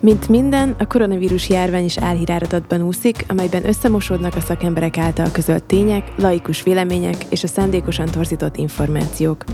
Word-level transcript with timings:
Mint 0.00 0.28
minden, 0.28 0.74
a 0.78 0.86
koronavírus 0.86 1.48
járvány 1.48 1.84
is 1.84 1.98
álhíráradatban 1.98 2.82
úszik, 2.82 3.24
amelyben 3.28 3.66
összemosódnak 3.66 4.34
a 4.34 4.40
szakemberek 4.40 4.98
által 4.98 5.30
közölt 5.30 5.64
tények, 5.64 6.12
laikus 6.16 6.62
vélemények 6.62 7.16
és 7.28 7.42
a 7.42 7.46
szándékosan 7.46 8.10
torzított 8.10 8.56
információk. 8.56 9.44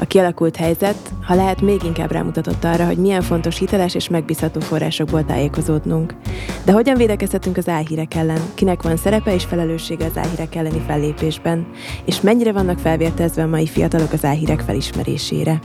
A 0.00 0.04
kialakult 0.04 0.56
helyzet, 0.56 0.96
ha 1.22 1.34
lehet, 1.34 1.60
még 1.60 1.82
inkább 1.82 2.12
rámutatott 2.12 2.64
arra, 2.64 2.86
hogy 2.86 2.96
milyen 2.96 3.22
fontos 3.22 3.58
hiteles 3.58 3.94
és 3.94 4.08
megbízható 4.08 4.60
forrásokból 4.60 5.24
tájékozódnunk. 5.24 6.14
De 6.64 6.72
hogyan 6.72 6.96
védekezhetünk 6.96 7.56
az 7.56 7.68
álhírek 7.68 8.14
ellen? 8.14 8.40
Kinek 8.54 8.82
van 8.82 8.96
szerepe 8.96 9.34
és 9.34 9.44
felelőssége 9.44 10.04
az 10.04 10.16
álhírek 10.16 10.54
elleni 10.54 10.82
fellépésben? 10.86 11.66
És 12.04 12.20
mennyire 12.20 12.52
vannak 12.52 12.78
felvértezve 12.78 13.42
a 13.42 13.46
mai 13.46 13.66
fiatalok 13.66 14.12
az 14.12 14.24
álhírek 14.24 14.60
felismerésére? 14.60 15.60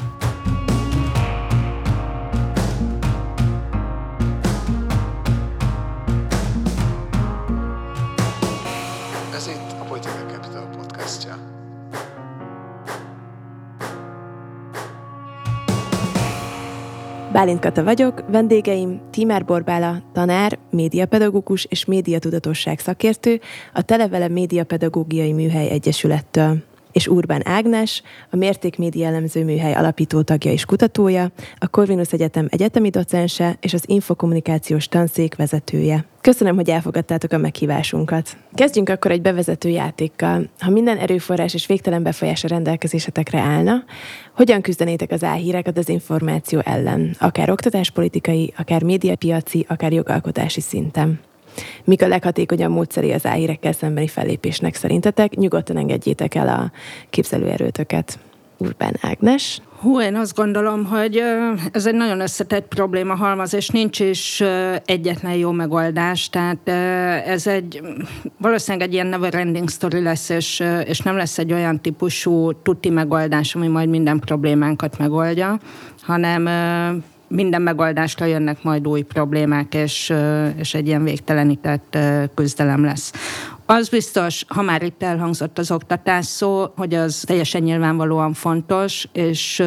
Bálint 17.42 17.60
Kata 17.60 17.84
vagyok, 17.84 18.24
vendégeim 18.28 19.02
Tímár 19.12 19.46
Borbála, 19.46 20.02
tanár, 20.14 20.58
médiapedagógus 20.70 21.66
és 21.70 21.86
médiatudatosság 21.86 22.80
szakértő, 22.80 23.40
a 23.74 23.82
Televele 23.82 24.28
Médiapedagógiai 24.28 25.34
Műhely 25.34 25.70
Egyesülettől 25.70 26.64
és 26.92 27.08
Urbán 27.08 27.42
Ágnes, 27.44 28.02
a 28.30 28.36
Mérték 28.36 28.78
Média 28.78 29.08
Elemző 29.08 29.44
Műhely 29.44 29.74
alapító 29.74 30.22
tagja 30.22 30.52
és 30.52 30.66
kutatója, 30.66 31.32
a 31.58 31.68
Corvinus 31.68 32.12
Egyetem 32.12 32.48
egyetemi 32.50 32.90
docense 32.90 33.58
és 33.60 33.74
az 33.74 33.84
Infokommunikációs 33.86 34.88
Tanszék 34.88 35.36
vezetője. 35.36 36.06
Köszönöm, 36.22 36.56
hogy 36.56 36.70
elfogadtátok 36.70 37.32
a 37.32 37.38
meghívásunkat. 37.38 38.38
Kezdjünk 38.54 38.90
akkor 38.90 39.12
egy 39.12 39.22
bevezető 39.22 39.70
játékkal. 39.70 40.50
Ha 40.60 40.70
minden 40.70 40.98
erőforrás 40.98 41.54
és 41.54 41.66
végtelen 41.66 42.04
befolyás 42.04 42.44
a 42.44 42.48
rendelkezésetekre 42.48 43.40
állna, 43.40 43.84
hogyan 44.36 44.62
küzdenétek 44.62 45.12
az 45.12 45.24
álhírek 45.24 45.68
a 45.68 45.72
dezinformáció 45.72 46.62
ellen, 46.64 47.16
akár 47.20 47.50
oktatáspolitikai, 47.50 48.54
akár 48.58 48.84
médiapiaci, 48.84 49.66
akár 49.70 49.92
jogalkotási 49.92 50.62
szinten? 50.62 51.20
Mik 51.84 52.02
a 52.02 52.08
leghatékonyabb 52.08 52.72
módszeri 52.72 53.12
az 53.12 53.26
álhírekkel 53.26 53.72
szembeni 53.72 54.08
fellépésnek 54.08 54.76
szerintetek? 54.76 55.36
Nyugodtan 55.36 55.78
engedjétek 55.78 56.36
el 56.36 56.48
a 56.48 56.72
képzelőerőtöket. 57.10 58.20
Urbán 58.62 58.96
Ágnes. 59.02 59.62
Hú, 59.80 60.02
én 60.02 60.16
azt 60.16 60.36
gondolom, 60.36 60.86
hogy 60.86 61.24
ez 61.72 61.86
egy 61.86 61.94
nagyon 61.94 62.20
összetett 62.20 62.68
probléma 62.68 63.16
halmaz, 63.16 63.54
és 63.54 63.70
nincs 63.70 64.00
is 64.00 64.44
egyetlen 64.86 65.34
jó 65.34 65.52
megoldás. 65.52 66.30
Tehát 66.30 66.70
ez 67.28 67.48
egy 67.48 67.82
valószínűleg 68.38 68.88
egy 68.88 68.94
ilyen 68.94 69.08
never 69.08 69.36
ending 69.36 69.70
story 69.70 70.02
lesz, 70.02 70.30
és, 70.30 70.64
és 70.86 71.00
nem 71.00 71.16
lesz 71.16 71.38
egy 71.38 71.54
olyan 71.54 71.82
típusú 71.82 72.62
tuti 72.62 72.90
megoldás, 72.90 73.56
ami 73.56 73.68
majd 73.68 73.90
minden 73.90 74.20
problémánkat 74.20 74.98
megoldja, 74.98 75.60
hanem 76.02 76.50
minden 77.32 77.62
megoldásra 77.62 78.26
jönnek 78.26 78.64
majd 78.64 78.88
új 78.88 79.02
problémák, 79.02 79.74
és, 79.74 80.14
és 80.56 80.74
egy 80.74 80.88
ilyen 80.88 81.04
végtelenített 81.04 81.98
küzdelem 82.36 82.84
lesz. 82.84 83.14
Az 83.66 83.90
biztos, 83.90 84.46
ha 84.48 84.62
már 84.62 84.84
itt 84.84 85.04
elhangzott 85.04 85.58
az 85.58 85.72
oktatás 85.72 86.26
szó, 86.26 86.66
hogy 86.76 86.94
az 86.94 87.24
teljesen 87.28 87.62
nyilvánvalóan 87.62 88.34
fontos, 88.34 89.08
és 89.14 89.64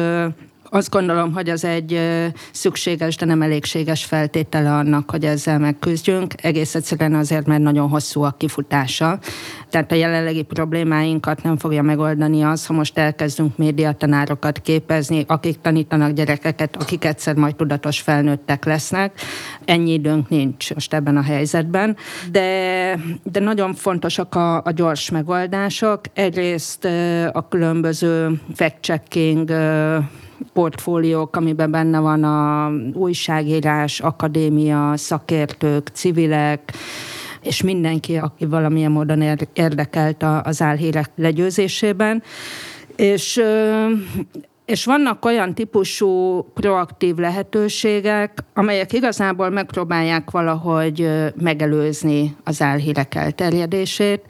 azt 0.75 0.89
gondolom, 0.89 1.33
hogy 1.33 1.49
az 1.49 1.63
egy 1.63 1.99
szükséges, 2.51 3.15
de 3.15 3.25
nem 3.25 3.41
elégséges 3.41 4.05
feltétele 4.05 4.73
annak, 4.73 5.09
hogy 5.09 5.25
ezzel 5.25 5.59
megküzdjünk. 5.59 6.33
Egész 6.41 6.75
egyszerűen 6.75 7.13
azért, 7.13 7.45
mert 7.45 7.61
nagyon 7.61 7.89
hosszú 7.89 8.21
a 8.21 8.35
kifutása. 8.37 9.19
Tehát 9.69 9.91
a 9.91 9.95
jelenlegi 9.95 10.43
problémáinkat 10.43 11.43
nem 11.43 11.57
fogja 11.57 11.81
megoldani 11.81 12.43
az, 12.43 12.65
ha 12.65 12.73
most 12.73 12.97
elkezdünk 12.97 13.57
médiatanárokat 13.57 14.59
képezni, 14.59 15.23
akik 15.27 15.61
tanítanak 15.61 16.11
gyerekeket, 16.11 16.75
akik 16.75 17.05
egyszer 17.05 17.35
majd 17.35 17.55
tudatos 17.55 17.99
felnőttek 17.99 18.65
lesznek. 18.65 19.19
Ennyi 19.65 19.93
időnk 19.93 20.29
nincs 20.29 20.73
most 20.73 20.93
ebben 20.93 21.17
a 21.17 21.21
helyzetben. 21.21 21.95
De, 22.31 22.99
de 23.23 23.39
nagyon 23.39 23.73
fontosak 23.73 24.35
a, 24.35 24.55
a 24.55 24.71
gyors 24.71 25.09
megoldások. 25.09 26.01
Egyrészt 26.13 26.85
a 27.31 27.47
különböző 27.47 28.41
fact-checking 28.55 29.49
portfóliók, 30.53 31.35
amiben 31.35 31.71
benne 31.71 31.99
van 31.99 32.23
a 32.23 32.71
újságírás, 32.93 33.99
akadémia, 33.99 34.93
szakértők, 34.95 35.89
civilek, 35.93 36.73
és 37.41 37.61
mindenki, 37.61 38.17
aki 38.17 38.45
valamilyen 38.45 38.91
módon 38.91 39.37
érdekelt 39.53 40.25
az 40.43 40.61
álhírek 40.61 41.11
legyőzésében. 41.15 42.23
És 42.95 43.41
és 44.65 44.85
vannak 44.85 45.25
olyan 45.25 45.53
típusú 45.53 46.41
proaktív 46.53 47.15
lehetőségek, 47.15 48.43
amelyek 48.53 48.93
igazából 48.93 49.49
megpróbálják 49.49 50.31
valahogy 50.31 51.09
megelőzni 51.41 52.35
az 52.43 52.61
álhírek 52.61 53.15
elterjedését. 53.15 54.21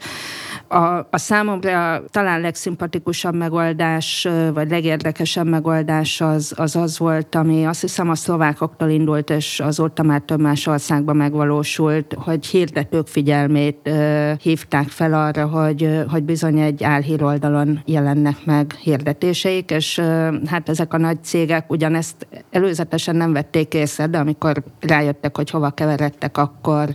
A, 0.68 1.06
a 1.10 1.18
számomra 1.18 2.02
talán 2.10 2.40
legszimpatikusabb 2.40 3.34
megoldás, 3.34 4.28
vagy 4.54 4.70
legérdekesebb 4.70 5.46
megoldás 5.46 6.20
az, 6.20 6.52
az 6.56 6.76
az 6.76 6.98
volt, 6.98 7.34
ami 7.34 7.66
azt 7.66 7.80
hiszem 7.80 8.10
a 8.10 8.14
szlovákoktól 8.14 8.88
indult, 8.88 9.30
és 9.30 9.60
azóta 9.60 10.02
már 10.02 10.20
több 10.20 10.40
más 10.40 10.66
országban 10.66 11.16
megvalósult, 11.16 12.14
hogy 12.18 12.46
hirdetők 12.46 13.06
figyelmét 13.06 13.78
uh, 13.84 14.32
hívták 14.32 14.88
fel 14.88 15.14
arra, 15.14 15.46
hogy, 15.46 16.00
hogy 16.10 16.22
bizony 16.22 16.58
egy 16.58 16.84
álhíroldalon 16.84 17.82
jelennek 17.84 18.44
meg 18.44 18.72
hirdetéseik, 18.72 19.70
és 19.70 19.98
uh, 19.98 20.34
hát 20.46 20.68
ezek 20.68 20.94
a 20.94 20.98
nagy 20.98 21.24
cégek 21.24 21.70
ugyanezt 21.70 22.26
előzetesen 22.50 23.16
nem 23.16 23.32
vették 23.32 23.74
észre, 23.74 24.06
de 24.06 24.18
amikor 24.18 24.62
rájöttek, 24.80 25.36
hogy 25.36 25.50
hova 25.50 25.70
keveredtek, 25.70 26.38
akkor 26.38 26.94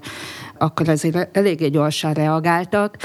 akkor 0.61 0.89
azért 0.89 1.37
eléggé 1.37 1.67
gyorsan 1.67 2.13
reagáltak. 2.13 2.97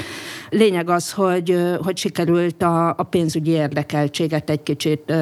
Lényeg 0.49 0.89
az, 0.89 1.11
hogy, 1.11 1.57
hogy 1.83 1.97
sikerült 1.97 2.63
a, 2.63 2.87
a 2.87 3.03
pénzügyi 3.03 3.51
érdekeltséget 3.51 4.49
egy 4.49 4.63
kicsit, 4.63 5.13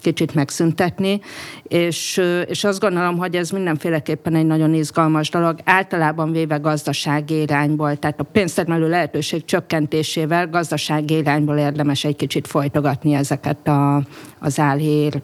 kicsit 0.00 0.34
megszüntetni, 0.34 1.20
és, 1.62 2.20
és 2.46 2.64
azt 2.64 2.80
gondolom, 2.80 3.18
hogy 3.18 3.34
ez 3.34 3.50
mindenféleképpen 3.50 4.34
egy 4.34 4.46
nagyon 4.46 4.74
izgalmas 4.74 5.30
dolog, 5.30 5.58
általában 5.64 6.32
véve 6.32 6.56
gazdasági 6.56 7.40
irányból, 7.40 7.96
tehát 7.96 8.20
a 8.20 8.24
pénztermelő 8.24 8.88
lehetőség 8.88 9.44
csökkentésével 9.44 10.48
gazdasági 10.48 11.16
irányból 11.16 11.56
érdemes 11.56 12.04
egy 12.04 12.16
kicsit 12.16 12.46
folytogatni 12.46 13.14
ezeket 13.14 13.68
a, 13.68 14.02
az 14.38 14.58
álhír 14.58 15.20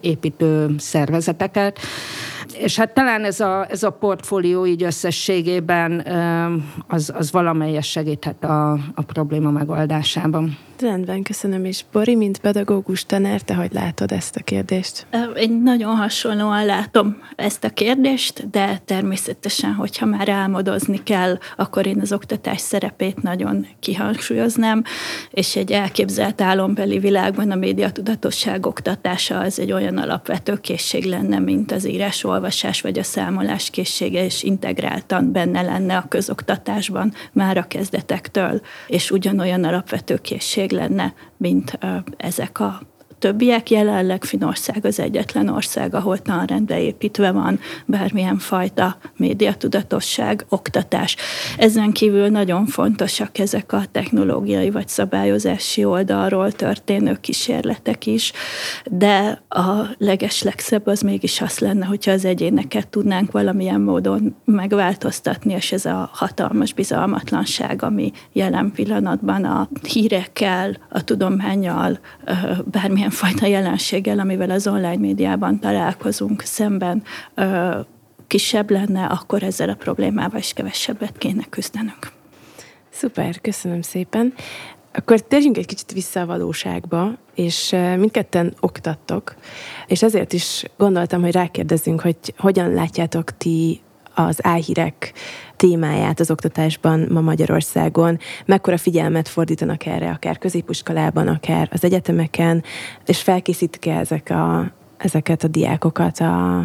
építő 0.00 0.74
szervezeteket. 0.78 1.78
És 2.58 2.76
hát 2.76 2.94
talán 2.94 3.24
ez 3.24 3.40
a, 3.40 3.66
ez 3.70 3.82
a 3.82 3.90
portfólió 3.90 4.66
így 4.66 4.82
összességében 4.82 6.06
az, 6.86 7.12
az 7.16 7.32
valamelyes 7.32 7.90
segíthet 7.90 8.44
a, 8.44 8.72
a 8.72 9.02
probléma 9.06 9.50
megoldásában. 9.50 10.58
Rendben, 10.80 11.22
köszönöm. 11.22 11.64
És 11.64 11.84
Bori, 11.92 12.14
mint 12.14 12.38
pedagógus 12.38 13.04
tanár, 13.04 13.40
te 13.40 13.54
hogy 13.54 13.72
látod 13.72 14.12
ezt 14.12 14.36
a 14.36 14.42
kérdést? 14.42 15.06
Én 15.36 15.60
nagyon 15.64 15.96
hasonlóan 15.96 16.64
látom 16.64 17.22
ezt 17.36 17.64
a 17.64 17.70
kérdést, 17.70 18.50
de 18.50 18.80
természetesen, 18.84 19.72
hogyha 19.72 20.06
már 20.06 20.28
álmodozni 20.28 21.02
kell, 21.02 21.38
akkor 21.56 21.86
én 21.86 22.00
az 22.00 22.12
oktatás 22.12 22.60
szerepét 22.60 23.22
nagyon 23.22 23.66
kihangsúlyoznám, 23.80 24.82
és 25.30 25.56
egy 25.56 25.72
elképzelt 25.72 26.40
álombeli 26.40 26.98
világban 26.98 27.50
a 27.50 27.54
médiatudatosság 27.54 28.66
oktatása 28.66 29.38
az 29.38 29.60
egy 29.60 29.72
olyan 29.72 29.98
alapvető 29.98 30.56
készség 30.60 31.04
lenne, 31.04 31.38
mint 31.38 31.72
az 31.72 31.88
írás-olvasás 31.88 32.80
vagy 32.80 32.98
a 32.98 33.02
számolás 33.02 33.70
készsége, 33.70 34.24
és 34.24 34.42
integráltan 34.42 35.32
benne 35.32 35.62
lenne 35.62 35.96
a 35.96 36.06
közoktatásban 36.08 37.12
már 37.32 37.56
a 37.56 37.66
kezdetektől, 37.66 38.60
és 38.86 39.10
ugyanolyan 39.10 39.64
alapvető 39.64 40.16
készség 40.16 40.64
szükség 40.66 40.88
lenne, 40.88 41.14
mint 41.36 41.78
ezek 42.16 42.60
a 42.60 42.80
többiek. 43.18 43.70
Jelenleg 43.70 44.24
Finország 44.24 44.84
az 44.84 45.00
egyetlen 45.00 45.48
ország, 45.48 45.94
ahol 45.94 46.18
tanrendbe 46.18 46.80
építve 46.80 47.30
van 47.30 47.60
bármilyen 47.84 48.38
fajta 48.38 48.96
médiatudatosság, 49.16 50.44
oktatás. 50.48 51.16
Ezen 51.58 51.92
kívül 51.92 52.28
nagyon 52.28 52.66
fontosak 52.66 53.38
ezek 53.38 53.72
a 53.72 53.82
technológiai 53.92 54.70
vagy 54.70 54.88
szabályozási 54.88 55.84
oldalról 55.84 56.52
történő 56.52 57.16
kísérletek 57.20 58.06
is, 58.06 58.32
de 58.84 59.42
a 59.48 59.82
legeslegszebb 59.98 60.86
az 60.86 61.00
mégis 61.00 61.40
az 61.40 61.58
lenne, 61.58 61.86
hogyha 61.86 62.10
az 62.10 62.24
egyéneket 62.24 62.88
tudnánk 62.88 63.30
valamilyen 63.30 63.80
módon 63.80 64.36
megváltoztatni, 64.44 65.52
és 65.52 65.72
ez 65.72 65.84
a 65.84 66.10
hatalmas 66.12 66.72
bizalmatlanság, 66.72 67.82
ami 67.82 68.12
jelen 68.32 68.72
pillanatban 68.74 69.44
a 69.44 69.68
hírekkel, 69.92 70.76
a 70.88 71.04
tudományjal, 71.04 71.98
bármilyen 72.64 73.05
fajta 73.10 73.46
jelenséggel, 73.46 74.18
amivel 74.18 74.50
az 74.50 74.66
online 74.66 74.96
médiában 74.96 75.58
találkozunk 75.58 76.42
szemben, 76.42 77.02
kisebb 78.26 78.70
lenne, 78.70 79.04
akkor 79.04 79.42
ezzel 79.42 79.68
a 79.68 79.74
problémával 79.74 80.38
is 80.38 80.52
kevesebbet 80.52 81.18
kéne 81.18 81.44
küzdenünk. 81.50 82.12
Szuper, 82.90 83.40
köszönöm 83.40 83.82
szépen. 83.82 84.34
Akkor 84.92 85.20
térjünk 85.20 85.56
egy 85.56 85.66
kicsit 85.66 85.92
vissza 85.92 86.20
a 86.20 86.26
valóságba, 86.26 87.12
és 87.34 87.70
mindketten 87.96 88.54
oktattok, 88.60 89.34
és 89.86 90.02
ezért 90.02 90.32
is 90.32 90.64
gondoltam, 90.76 91.22
hogy 91.22 91.32
rákérdezzünk, 91.32 92.00
hogy 92.00 92.16
hogyan 92.36 92.72
látjátok 92.72 93.36
ti 93.36 93.80
az 94.18 94.38
álhírek 94.42 95.12
témáját 95.56 96.20
az 96.20 96.30
oktatásban 96.30 97.06
ma 97.10 97.20
Magyarországon, 97.20 98.18
mekkora 98.44 98.76
figyelmet 98.76 99.28
fordítanak 99.28 99.86
erre, 99.86 100.10
akár 100.10 100.38
középiskolában, 100.38 101.28
akár 101.28 101.68
az 101.72 101.84
egyetemeken, 101.84 102.64
és 103.06 103.22
felkészítik-e 103.22 103.98
ezek 103.98 104.30
a, 104.30 104.72
ezeket 104.96 105.44
a 105.44 105.48
diákokat 105.48 106.18
a, 106.18 106.56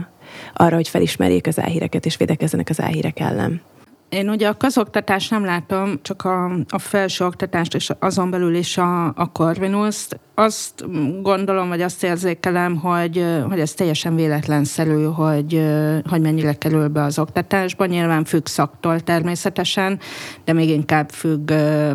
arra, 0.54 0.76
hogy 0.76 0.88
felismerjék 0.88 1.48
az 1.48 1.60
álhíreket 1.60 2.06
és 2.06 2.18
védekezzenek 2.18 2.70
az 2.70 2.82
álhírek 2.82 3.20
ellen? 3.20 3.62
Én 4.10 4.30
ugye 4.30 4.48
a 4.48 4.54
közoktatást 4.54 5.32
nem 5.32 5.46
látom, 5.46 6.00
csak 6.02 6.26
a, 6.26 6.52
a 6.70 6.80
felső 6.80 7.26
oktatást, 7.26 7.76
és 7.76 7.90
azon 8.00 8.30
belül 8.30 8.56
is 8.56 8.78
a, 8.78 9.06
a 9.06 9.32
Corvinuszt. 9.32 10.20
Azt 10.42 10.86
gondolom, 11.22 11.68
vagy 11.68 11.82
azt 11.82 12.04
érzékelem, 12.04 12.76
hogy, 12.76 13.26
hogy 13.50 13.60
ez 13.60 13.74
teljesen 13.74 14.16
véletlenszerű, 14.16 15.04
hogy, 15.04 15.62
hogy 16.10 16.22
mennyire 16.22 16.54
kerül 16.54 16.88
be 16.88 17.04
az 17.04 17.20
oktatásba. 17.20 17.86
Nyilván 17.86 18.24
függ 18.24 18.46
szaktól 18.46 19.00
természetesen, 19.00 20.00
de 20.46 20.54
még 20.54 20.70
inkább 20.70 21.10
függ 21.10 21.50
ö, 21.50 21.92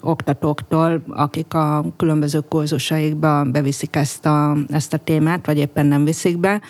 oktatóktól, 0.00 1.02
akik 1.08 1.54
a 1.54 1.84
különböző 1.96 2.40
kurzusaikba 2.48 3.44
beviszik 3.44 3.96
ezt 3.96 4.26
a, 4.26 4.56
ezt 4.68 4.92
a 4.92 4.96
témát, 4.96 5.46
vagy 5.46 5.58
éppen 5.58 5.86
nem 5.86 6.04
viszik 6.04 6.38
be. 6.38 6.60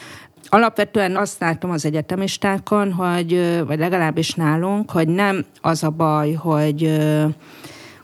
Alapvetően 0.48 1.16
azt 1.16 1.40
látom 1.40 1.70
az 1.70 1.84
egyetemistákon, 1.84 2.92
hogy, 2.92 3.62
vagy 3.66 3.78
legalábbis 3.78 4.34
nálunk, 4.34 4.90
hogy 4.90 5.08
nem 5.08 5.44
az 5.60 5.82
a 5.82 5.90
baj, 5.90 6.32
hogy 6.32 6.98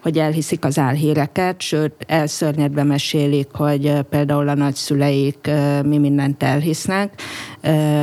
hogy 0.02 0.18
elhiszik 0.18 0.64
az 0.64 0.78
álhíreket, 0.78 1.60
sőt, 1.60 1.92
elszörnyedve 2.06 2.82
mesélik, 2.82 3.48
hogy 3.52 3.92
például 4.10 4.48
a 4.48 4.54
nagyszüleik 4.54 5.50
mi 5.84 5.98
mindent 5.98 6.42
elhisznek, 6.42 7.22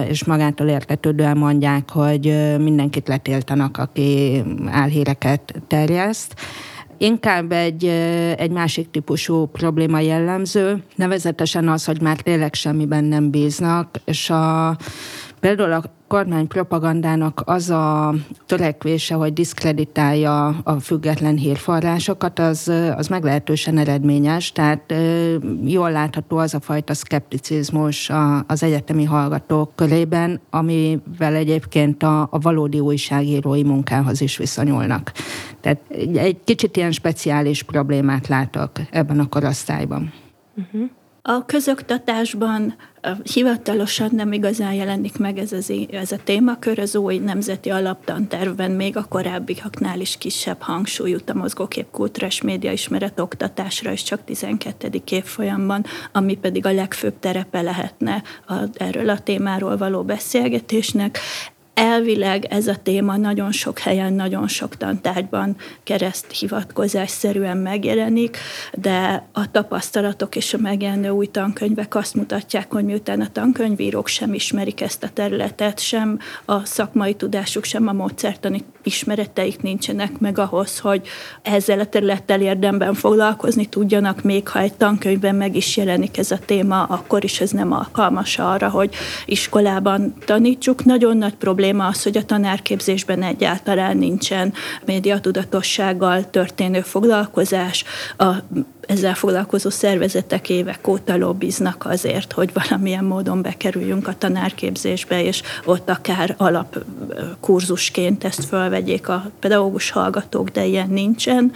és 0.08 0.24
magától 0.24 0.68
értetődően 0.68 1.38
mondják, 1.38 1.90
hogy 1.92 2.56
mindenkit 2.60 3.08
letéltanak, 3.08 3.78
aki 3.78 4.44
álhíreket 4.66 5.62
terjeszt. 5.68 6.34
Inkább 6.98 7.52
egy, 7.52 7.86
egy 8.38 8.52
másik 8.52 8.90
típusú 8.90 9.46
probléma 9.46 10.00
jellemző, 10.00 10.84
nevezetesen 10.96 11.68
az, 11.68 11.86
hogy 11.86 12.02
már 12.02 12.18
tényleg 12.18 12.54
semmiben 12.54 13.04
nem 13.04 13.30
bíznak, 13.30 14.02
és 14.06 14.30
a, 14.30 14.78
például 15.40 15.72
a 15.72 15.84
kormány 16.10 16.48
propagandának 16.48 17.42
az 17.46 17.70
a 17.70 18.14
törekvése, 18.46 19.16
hogy 19.16 19.34
diszkreditálja 19.34 20.48
a 20.48 20.80
független 20.80 21.36
hírforrásokat, 21.36 22.40
az, 22.40 22.72
az 22.96 23.08
meglehetősen 23.08 23.78
eredményes, 23.78 24.52
tehát 24.52 24.94
jól 25.64 25.92
látható 25.92 26.38
az 26.38 26.54
a 26.54 26.60
fajta 26.60 26.94
szkepticizmus 26.94 28.12
az 28.48 28.64
egyetemi 28.64 29.04
hallgatók 29.04 29.76
körében, 29.76 30.40
amivel 30.50 31.36
egyébként 31.36 32.04
a, 32.04 32.22
a 32.22 32.40
valódi 32.40 32.80
újságírói 32.80 33.64
munkához 33.64 34.22
is 34.22 34.38
viszonyulnak. 34.38 35.12
Tehát 35.62 35.80
egy 36.14 36.38
kicsit 36.44 36.78
ilyen 36.78 36.92
speciális 36.92 37.64
problémát 37.64 38.28
látok 38.28 38.72
ebben 38.92 39.20
a 39.20 39.30
korosztályban. 39.30 40.14
Uh-huh. 40.56 40.90
A 41.30 41.46
közoktatásban 41.46 42.76
hivatalosan 43.34 44.10
nem 44.14 44.32
igazán 44.32 44.74
jelenik 44.74 45.18
meg 45.18 45.38
ez, 45.38 45.52
az, 45.52 45.74
ez 45.92 46.12
a 46.12 46.18
témakör, 46.24 46.80
az 46.80 46.96
új 46.96 47.18
nemzeti 47.18 47.70
alaptantervben 47.70 48.72
még 48.72 48.98
a 48.98 49.04
korábbiaknál 49.04 50.00
is 50.00 50.18
kisebb 50.18 50.62
hangsúly 50.62 51.10
jut 51.10 51.30
a 51.30 51.34
mozgókép 51.34 51.92
kultúrás 51.92 52.42
média 52.42 52.72
ismeret 52.72 53.20
oktatásra, 53.20 53.92
és 53.92 54.04
csak 54.04 54.24
12. 54.24 55.02
évfolyamban, 55.10 55.86
ami 56.12 56.38
pedig 56.38 56.66
a 56.66 56.72
legfőbb 56.72 57.20
terepe 57.20 57.62
lehetne 57.62 58.24
a, 58.48 58.54
erről 58.74 59.10
a 59.10 59.20
témáról 59.20 59.78
való 59.78 60.04
beszélgetésnek 60.04 61.20
elvileg 61.80 62.46
ez 62.46 62.68
a 62.68 62.76
téma 62.84 63.18
nagyon 63.18 63.52
sok 63.52 63.80
helyen, 63.80 64.14
nagyon 64.14 64.48
sok 64.48 64.78
tantárgyban 64.78 65.56
kereszt 65.84 66.32
hivatkozásszerűen 66.32 67.58
megjelenik, 67.58 68.38
de 68.74 69.28
a 69.34 69.52
tapasztalatok 69.52 70.36
és 70.36 70.54
a 70.54 70.58
megjelenő 70.58 71.10
új 71.10 71.26
tankönyvek 71.26 71.96
azt 71.96 72.16
mutatják, 72.16 72.72
hogy 72.72 72.86
miután 72.86 73.22
a 73.22 73.32
tankönyvírók 73.32 74.08
sem 74.08 74.34
ismerik 74.34 74.82
ezt 74.82 75.04
a 75.04 75.10
területet, 75.14 75.80
sem 75.80 76.20
a 76.46 76.66
szakmai 76.66 77.14
tudásuk, 77.14 77.64
sem 77.64 77.88
a 77.88 77.94
módszertani 77.94 78.64
ismereteik 78.84 79.62
nincsenek 79.62 80.20
meg 80.20 80.38
ahhoz, 80.38 80.80
hogy 80.80 81.08
ezzel 81.42 81.80
a 81.80 81.86
területtel 81.86 82.42
érdemben 82.42 82.94
foglalkozni 82.94 83.66
tudjanak, 83.66 84.24
még 84.24 84.48
ha 84.48 84.60
egy 84.60 84.74
tankönyvben 84.74 85.36
meg 85.36 85.56
is 85.56 85.78
jelenik 85.78 86.18
ez 86.18 86.32
a 86.32 86.40
téma, 86.46 86.84
akkor 86.84 87.24
is 87.24 87.42
ez 87.42 87.52
nem 87.52 87.72
alkalmas 87.72 88.40
arra, 88.40 88.70
hogy 88.70 88.96
iskolában 89.26 90.14
tanítsuk. 90.26 90.86
Nagyon 90.86 91.18
nagy 91.18 91.36
probléma 91.36 91.69
probléma 91.70 91.94
az, 91.96 92.04
hogy 92.04 92.18
a 92.18 92.26
tanárképzésben 92.26 93.24
egyáltalán 93.24 93.98
nincsen 93.98 94.54
médiatudatossággal 94.86 96.30
történő 96.30 96.82
foglalkozás, 96.82 97.84
a 98.18 98.34
ezzel 98.90 99.14
foglalkozó 99.14 99.70
szervezetek 99.70 100.50
évek 100.50 100.88
óta 100.88 101.18
lobbiznak 101.18 101.86
azért, 101.86 102.32
hogy 102.32 102.50
valamilyen 102.54 103.04
módon 103.04 103.42
bekerüljünk 103.42 104.08
a 104.08 104.18
tanárképzésbe, 104.18 105.24
és 105.24 105.42
ott 105.66 105.90
akár 105.90 106.36
alapkurzusként 106.38 108.24
ezt 108.24 108.46
fölvegyék 108.46 109.08
a 109.08 109.32
pedagógus 109.40 109.90
hallgatók, 109.90 110.50
de 110.50 110.66
ilyen 110.66 110.90
nincsen. 110.90 111.52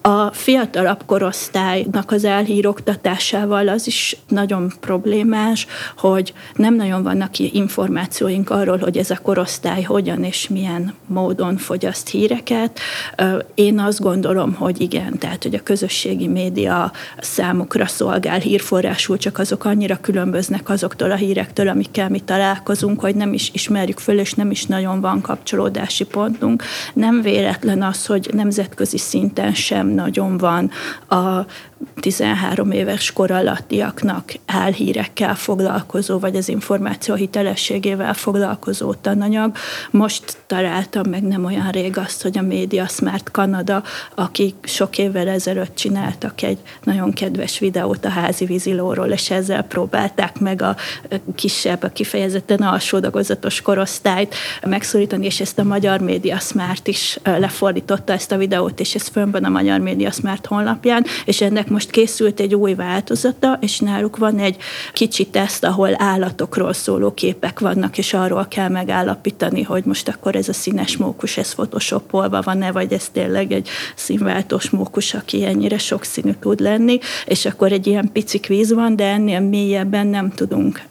A 0.00 0.32
fiatalabb 0.32 1.02
korosztálynak 1.06 2.10
az 2.10 2.24
elhíroktatásával 2.24 3.68
az 3.68 3.86
is 3.86 4.16
nagyon 4.28 4.72
problémás, 4.80 5.66
hogy 5.96 6.32
nem 6.54 6.74
nagyon 6.74 7.02
vannak 7.02 7.38
információink 7.38 8.50
arról, 8.50 8.78
hogy 8.78 8.96
ez 8.96 9.10
a 9.10 9.18
korosztály 9.22 9.82
hogyan 9.82 10.24
és 10.24 10.48
milyen 10.48 10.94
módon 11.06 11.56
fogyaszt 11.56 12.08
híreket. 12.08 12.80
Én 13.54 13.78
azt 13.78 14.00
gondolom, 14.00 14.54
hogy 14.54 14.80
igen, 14.80 15.18
tehát 15.18 15.42
hogy 15.42 15.54
a 15.54 15.62
közösségi 15.62 16.26
média 16.26 16.66
média 16.68 16.92
számukra 17.20 17.86
szolgál 17.86 18.38
hírforrásul, 18.38 19.16
csak 19.16 19.38
azok 19.38 19.64
annyira 19.64 19.96
különböznek 20.00 20.68
azoktól 20.68 21.10
a 21.10 21.14
hírektől, 21.14 21.68
amikkel 21.68 22.08
mi 22.08 22.20
találkozunk, 22.20 23.00
hogy 23.00 23.14
nem 23.14 23.32
is 23.32 23.50
ismerjük 23.52 23.98
föl, 23.98 24.18
és 24.18 24.32
nem 24.32 24.50
is 24.50 24.66
nagyon 24.66 25.00
van 25.00 25.20
kapcsolódási 25.20 26.04
pontunk. 26.04 26.62
Nem 26.94 27.22
véletlen 27.22 27.82
az, 27.82 28.06
hogy 28.06 28.30
nemzetközi 28.32 28.98
szinten 28.98 29.54
sem 29.54 29.86
nagyon 29.86 30.36
van 30.36 30.70
a 31.08 31.46
13 32.00 32.70
éves 32.70 33.12
kor 33.12 33.30
alattiaknak 33.30 34.32
álhírekkel 34.46 35.34
foglalkozó, 35.34 36.18
vagy 36.18 36.36
az 36.36 36.48
információ 36.48 37.14
hitelességével 37.14 38.14
foglalkozó 38.14 38.94
tananyag. 38.94 39.56
Most 39.90 40.36
találtam 40.46 41.10
meg 41.10 41.22
nem 41.22 41.44
olyan 41.44 41.70
rég 41.70 41.98
azt, 41.98 42.22
hogy 42.22 42.38
a 42.38 42.42
Media 42.42 42.86
Smart 42.86 43.30
Kanada, 43.30 43.82
akik 44.14 44.54
sok 44.62 44.98
évvel 44.98 45.28
ezelőtt 45.28 45.74
csináltak 45.74 46.42
egy 46.42 46.58
nagyon 46.82 47.12
kedves 47.12 47.58
videót 47.58 48.04
a 48.04 48.08
házi 48.08 48.44
vízilóról, 48.44 49.06
és 49.06 49.30
ezzel 49.30 49.62
próbálták 49.62 50.38
meg 50.38 50.62
a 50.62 50.76
kisebb, 51.34 51.82
a 51.82 51.88
kifejezetten 51.88 52.58
alsódagozatos 52.58 53.60
korosztályt 53.60 54.34
megszólítani, 54.66 55.26
és 55.26 55.40
ezt 55.40 55.58
a 55.58 55.64
Magyar 55.64 56.00
Media 56.00 56.38
Smart 56.38 56.88
is 56.88 57.18
lefordította 57.24 58.12
ezt 58.12 58.32
a 58.32 58.36
videót, 58.36 58.80
és 58.80 58.94
ez 58.94 59.08
fönn 59.08 59.44
a 59.44 59.48
Magyar 59.48 59.80
Media 59.80 60.10
Smart 60.10 60.46
honlapján, 60.46 61.04
és 61.24 61.40
ennek 61.40 61.67
most 61.68 61.90
készült 61.90 62.40
egy 62.40 62.54
új 62.54 62.74
változata, 62.74 63.58
és 63.60 63.78
náluk 63.78 64.16
van 64.16 64.38
egy 64.38 64.56
kicsi 64.92 65.26
teszt, 65.26 65.64
ahol 65.64 65.90
állatokról 65.96 66.72
szóló 66.72 67.14
képek 67.14 67.60
vannak, 67.60 67.98
és 67.98 68.14
arról 68.14 68.46
kell 68.48 68.68
megállapítani, 68.68 69.62
hogy 69.62 69.84
most 69.84 70.08
akkor 70.08 70.36
ez 70.36 70.48
a 70.48 70.52
színes 70.52 70.96
mókus, 70.96 71.36
ez 71.36 71.52
photoshopolva 71.52 72.40
van-e, 72.40 72.72
vagy 72.72 72.92
ez 72.92 73.08
tényleg 73.12 73.52
egy 73.52 73.68
színváltós 73.94 74.70
mókus, 74.70 75.14
aki 75.14 75.44
ennyire 75.44 75.78
sokszínű 75.78 76.32
tud 76.40 76.60
lenni, 76.60 76.98
és 77.26 77.44
akkor 77.44 77.72
egy 77.72 77.86
ilyen 77.86 78.12
pici 78.12 78.38
kvíz 78.38 78.72
van, 78.72 78.96
de 78.96 79.04
ennél 79.04 79.40
mélyebben 79.40 80.06
nem 80.06 80.30
tudunk 80.30 80.82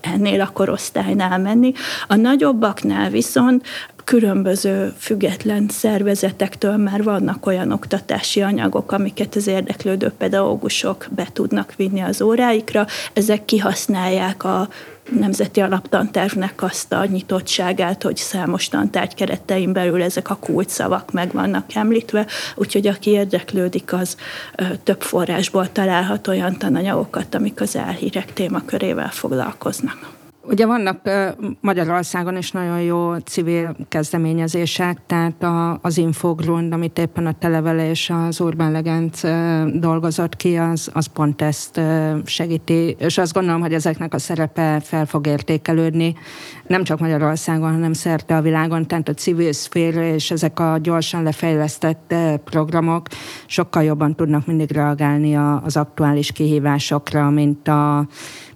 ennél 0.00 0.40
a 0.40 0.50
korosztálynál 0.52 1.38
menni. 1.38 1.72
A 2.08 2.14
nagyobbaknál 2.14 3.10
viszont 3.10 3.66
különböző 4.04 4.92
független 4.98 5.68
szervezetektől 5.68 6.76
már 6.76 7.02
vannak 7.02 7.46
olyan 7.46 7.72
oktatási 7.72 8.42
anyagok, 8.42 8.92
amiket 8.92 9.34
az 9.34 9.46
érdeklődő 9.46 10.12
pedagógusok 10.18 11.06
be 11.10 11.28
tudnak 11.32 11.74
vinni 11.76 12.00
az 12.00 12.22
óráikra. 12.22 12.86
Ezek 13.12 13.44
kihasználják 13.44 14.44
a 14.44 14.68
nemzeti 15.10 15.60
alaptantervnek 15.60 16.62
azt 16.62 16.92
a 16.92 17.04
nyitottságát, 17.04 18.02
hogy 18.02 18.16
számos 18.16 18.68
tantárgy 18.68 19.14
keretein 19.14 19.72
belül 19.72 20.02
ezek 20.02 20.30
a 20.30 20.36
kulcsszavak 20.36 21.12
meg 21.12 21.32
vannak 21.32 21.74
említve, 21.74 22.26
úgyhogy 22.54 22.86
aki 22.86 23.10
érdeklődik, 23.10 23.92
az 23.92 24.16
több 24.82 25.02
forrásból 25.02 25.72
találhat 25.72 26.28
olyan 26.28 26.58
tananyagokat, 26.58 27.34
amik 27.34 27.60
az 27.60 27.76
elhírek 27.76 28.32
témakörével 28.32 29.10
foglalkoznak. 29.10 30.13
Ugye 30.46 30.66
vannak 30.66 31.00
Magyarországon 31.60 32.36
is 32.36 32.50
nagyon 32.50 32.80
jó 32.80 33.14
civil 33.16 33.76
kezdeményezések, 33.88 34.98
tehát 35.06 35.46
az 35.82 35.98
Infogrund, 35.98 36.72
amit 36.72 36.98
éppen 36.98 37.26
a 37.26 37.38
Televele 37.38 37.90
és 37.90 38.12
az 38.28 38.40
Urban 38.40 38.72
Legend 38.72 39.14
dolgozott 39.80 40.36
ki, 40.36 40.56
az, 40.56 40.90
az 40.92 41.06
pont 41.06 41.42
ezt 41.42 41.80
segíti, 42.24 42.96
és 42.98 43.18
azt 43.18 43.32
gondolom, 43.32 43.60
hogy 43.60 43.74
ezeknek 43.74 44.14
a 44.14 44.18
szerepe 44.18 44.80
fel 44.80 45.06
fog 45.06 45.26
értékelődni, 45.26 46.14
nem 46.66 46.84
csak 46.84 46.98
Magyarországon, 46.98 47.72
hanem 47.72 47.92
szerte 47.92 48.36
a 48.36 48.40
világon, 48.40 48.86
tehát 48.86 49.08
a 49.08 49.14
civil 49.14 49.52
szféra 49.52 50.04
és 50.04 50.30
ezek 50.30 50.60
a 50.60 50.78
gyorsan 50.82 51.22
lefejlesztett 51.22 52.14
programok 52.44 53.06
sokkal 53.46 53.82
jobban 53.82 54.14
tudnak 54.14 54.46
mindig 54.46 54.70
reagálni 54.70 55.36
az 55.64 55.76
aktuális 55.76 56.32
kihívásokra, 56.32 57.30
mint 57.30 57.68
a 57.68 58.06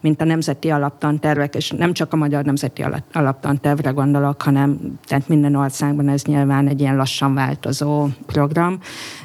mint 0.01 0.21
a 0.21 0.25
nemzeti 0.25 0.71
alaptantervek, 0.71 1.55
és 1.55 1.71
nem 1.71 1.93
csak 1.93 2.13
a 2.13 2.17
magyar 2.17 2.45
nemzeti 2.45 2.85
alaptantervre 3.13 3.91
gondolok, 3.91 4.43
hanem 4.43 4.99
tehát 5.07 5.29
minden 5.29 5.55
országban 5.55 6.09
ez 6.09 6.23
nyilván 6.23 6.69
egy 6.69 6.81
ilyen 6.81 6.97
lassan 6.97 7.35
változó 7.35 8.09
program. 8.27 8.79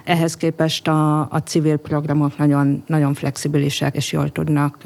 Ehhez 0.04 0.38
képest 0.38 0.88
a, 0.88 1.20
a 1.20 1.38
civil 1.46 1.78
programok 1.78 2.38
nagyon, 2.38 2.84
nagyon 2.88 3.14
flexibilisek, 3.14 3.96
és 3.96 4.12
jól 4.12 4.32
tudnak 4.32 4.78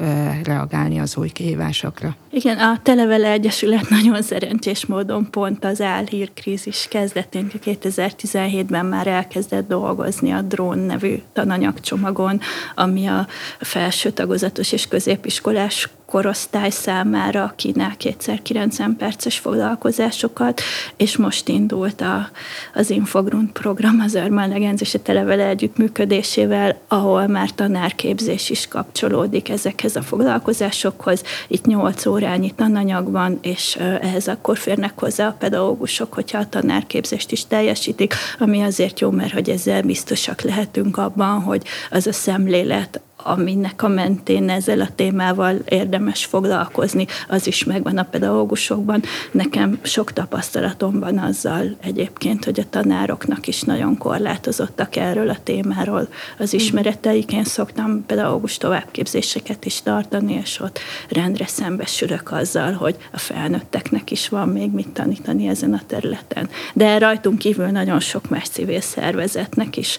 reagálni 0.44 0.98
az 0.98 1.16
új 1.16 1.28
kihívásokra. 1.28 2.16
Igen, 2.30 2.58
a 2.58 2.80
Televele 2.82 3.30
Egyesület 3.30 3.88
nagyon 3.98 4.22
szerencsés 4.22 4.86
módon 4.86 5.30
pont 5.30 5.64
az 5.64 5.80
álhírkrízis 5.80 6.86
kezdetén 6.90 7.50
2017-ben 7.64 8.86
már 8.86 9.06
elkezdett 9.06 9.68
dolgozni 9.68 10.30
a 10.30 10.42
drón 10.42 10.78
nevű 10.78 11.22
tananyagcsomagon, 11.32 12.40
ami 12.74 13.06
a 13.06 13.26
felső 13.60 14.10
tagozatos 14.10 14.72
és 14.72 14.88
középiskolás 14.88 15.88
korosztály 16.08 16.70
számára 16.70 17.52
kínál 17.56 17.96
kétszer 17.96 18.42
90 18.42 18.96
perces 18.96 19.38
foglalkozásokat, 19.38 20.60
és 20.96 21.16
most 21.16 21.48
indult 21.48 22.00
a, 22.00 22.30
az 22.74 22.90
Infogrund 22.90 23.50
program 23.50 24.00
az 24.00 24.14
Urban 24.14 24.48
Legends 24.48 24.80
és 24.80 24.94
a 24.94 25.02
Televele 25.02 25.46
együttműködésével, 25.46 26.78
ahol 26.88 27.26
már 27.26 27.50
tanárképzés 27.50 28.50
is 28.50 28.68
kapcsolódik 28.68 29.48
ezekhez 29.48 29.96
a 29.96 30.02
foglalkozásokhoz. 30.02 31.22
Itt 31.48 31.66
8 31.66 32.06
órányi 32.06 32.50
tananyag 32.50 33.10
van, 33.10 33.38
és 33.42 33.76
ehhez 34.00 34.28
akkor 34.28 34.58
férnek 34.58 35.00
hozzá 35.00 35.26
a 35.28 35.36
pedagógusok, 35.38 36.12
hogyha 36.14 36.38
a 36.38 36.48
tanárképzést 36.48 37.32
is 37.32 37.46
teljesítik, 37.46 38.14
ami 38.38 38.62
azért 38.62 39.00
jó, 39.00 39.10
mert 39.10 39.32
hogy 39.32 39.50
ezzel 39.50 39.82
biztosak 39.82 40.40
lehetünk 40.40 40.96
abban, 40.96 41.42
hogy 41.42 41.62
az 41.90 42.06
a 42.06 42.12
szemlélet, 42.12 43.00
aminek 43.22 43.82
a 43.82 43.88
mentén 43.88 44.50
ezzel 44.50 44.80
a 44.80 44.88
témával 44.94 45.56
érdemes 45.64 46.24
foglalkozni, 46.24 47.06
az 47.28 47.46
is 47.46 47.64
megvan 47.64 47.98
a 47.98 48.02
pedagógusokban. 48.02 49.02
Nekem 49.30 49.78
sok 49.82 50.12
tapasztalatom 50.12 51.00
van 51.00 51.18
azzal 51.18 51.76
egyébként, 51.80 52.44
hogy 52.44 52.60
a 52.60 52.68
tanároknak 52.70 53.46
is 53.46 53.62
nagyon 53.62 53.98
korlátozottak 53.98 54.96
erről 54.96 55.28
a 55.28 55.36
témáról 55.42 56.08
az 56.38 56.52
ismereteik. 56.52 57.32
Én 57.32 57.44
szoktam 57.44 58.06
pedagógus 58.06 58.56
továbbképzéseket 58.56 59.64
is 59.64 59.82
tartani, 59.82 60.40
és 60.42 60.60
ott 60.60 60.78
rendre 61.08 61.46
szembesülök 61.46 62.32
azzal, 62.32 62.72
hogy 62.72 62.96
a 63.12 63.18
felnőtteknek 63.18 64.10
is 64.10 64.28
van 64.28 64.48
még 64.48 64.70
mit 64.70 64.88
tanítani 64.88 65.48
ezen 65.48 65.72
a 65.72 65.82
területen. 65.86 66.48
De 66.74 66.98
rajtunk 66.98 67.38
kívül 67.38 67.66
nagyon 67.66 68.00
sok 68.00 68.28
más 68.28 68.48
civil 68.48 68.80
szervezetnek 68.80 69.76
is 69.76 69.98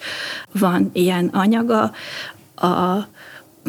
van 0.51 0.89
ilyen 0.93 1.27
anyaga, 1.33 1.91
a 2.61 3.07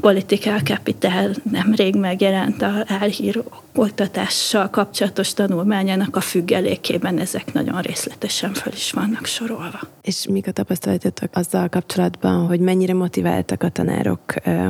Political 0.00 0.58
Capital 0.58 1.30
nemrég 1.50 1.94
megjelent 1.94 2.62
a 2.62 2.84
elhír 2.86 3.42
oktatással 3.74 4.70
kapcsolatos 4.70 5.32
tanulmányának 5.32 6.16
a 6.16 6.20
függelékében 6.20 7.18
ezek 7.18 7.52
nagyon 7.52 7.80
részletesen 7.80 8.52
fel 8.52 8.72
is 8.72 8.92
vannak 8.92 9.26
sorolva. 9.26 9.80
És 10.02 10.26
mik 10.26 10.46
a 10.46 10.52
tapasztalatotok 10.52 11.28
azzal 11.32 11.68
kapcsolatban, 11.68 12.46
hogy 12.46 12.60
mennyire 12.60 12.94
motiváltak 12.94 13.62
a 13.62 13.68
tanárok, 13.68 14.20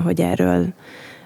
hogy 0.04 0.20
erről 0.20 0.66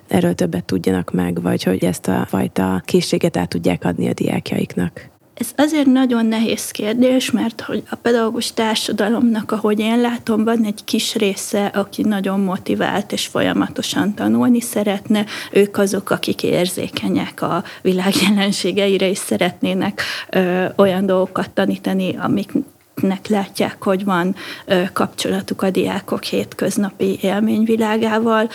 erről 0.09 0.35
többet 0.35 0.65
tudjanak 0.65 1.13
meg, 1.13 1.43
vagy 1.43 1.63
hogy 1.63 1.85
ezt 1.85 2.09
a 2.09 2.27
fajta 2.29 2.83
készséget 2.85 3.37
át 3.37 3.49
tudják 3.49 3.85
adni 3.85 4.09
a 4.09 4.13
diákjaiknak? 4.13 5.13
Ez 5.35 5.49
azért 5.57 5.87
nagyon 5.87 6.27
nehéz 6.27 6.71
kérdés, 6.71 7.31
mert 7.31 7.61
hogy 7.61 7.83
a 7.91 7.95
pedagógus 7.95 8.53
társadalomnak, 8.53 9.53
ahogy 9.53 9.79
én 9.79 10.01
látom, 10.01 10.45
van 10.45 10.65
egy 10.65 10.85
kis 10.85 11.15
része, 11.15 11.67
aki 11.67 12.03
nagyon 12.03 12.41
motivált 12.41 13.13
és 13.13 13.27
folyamatosan 13.27 14.15
tanulni 14.15 14.61
szeretne. 14.61 15.25
Ők 15.53 15.79
azok, 15.79 16.11
akik 16.11 16.43
érzékenyek 16.43 17.43
a 17.43 17.65
világ 17.83 18.15
jelenségeire, 18.29 19.09
és 19.09 19.19
szeretnének 19.19 20.03
ö, 20.31 20.65
olyan 20.77 21.07
dolgokat 21.07 21.51
tanítani, 21.51 22.17
amik 22.17 22.53
nek 22.95 23.29
látják, 23.29 23.83
hogy 23.83 24.05
van 24.05 24.35
kapcsolatuk 24.93 25.63
a 25.63 25.71
diákok 25.71 26.23
hétköznapi 26.25 27.19
élményvilágával. 27.21 28.49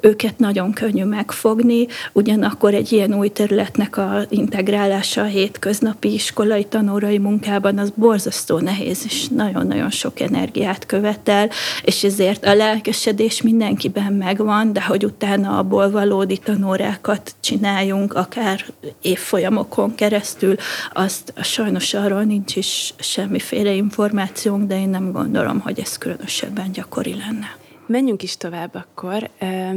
Őket 0.00 0.38
nagyon 0.38 0.72
könnyű 0.72 1.04
megfogni, 1.04 1.86
ugyanakkor 2.12 2.74
egy 2.74 2.92
ilyen 2.92 3.14
új 3.14 3.28
területnek 3.28 3.96
a 3.96 4.20
integrálása 4.28 5.20
a 5.22 5.24
hétköznapi 5.24 6.12
iskolai 6.12 6.64
tanórai 6.64 7.18
munkában 7.18 7.78
az 7.78 7.92
borzasztó 7.94 8.58
nehéz, 8.58 9.02
és 9.04 9.28
nagyon-nagyon 9.28 9.90
sok 9.90 10.20
energiát 10.20 10.86
követel, 10.86 11.50
és 11.82 12.04
ezért 12.04 12.44
a 12.44 12.54
lelkesedés 12.54 13.42
mindenkiben 13.42 14.12
megvan, 14.12 14.72
de 14.72 14.82
hogy 14.82 15.04
utána 15.04 15.58
abból 15.58 15.90
valódi 15.90 16.38
tanórákat 16.38 17.34
csináljunk, 17.40 18.14
akár 18.14 18.64
évfolyamokon 19.02 19.94
keresztül, 19.94 20.54
azt 20.92 21.32
sajnos 21.42 21.94
arról 21.94 22.22
nincs 22.22 22.56
is 22.56 22.94
semmiféle 22.98 23.72
információnk, 23.82 24.66
de 24.66 24.80
én 24.80 24.88
nem 24.88 25.12
gondolom, 25.12 25.60
hogy 25.60 25.80
ez 25.80 25.98
különösebben 25.98 26.72
gyakori 26.72 27.14
lenne. 27.14 27.56
Menjünk 27.86 28.22
is 28.22 28.36
tovább 28.36 28.74
akkor. 28.74 29.30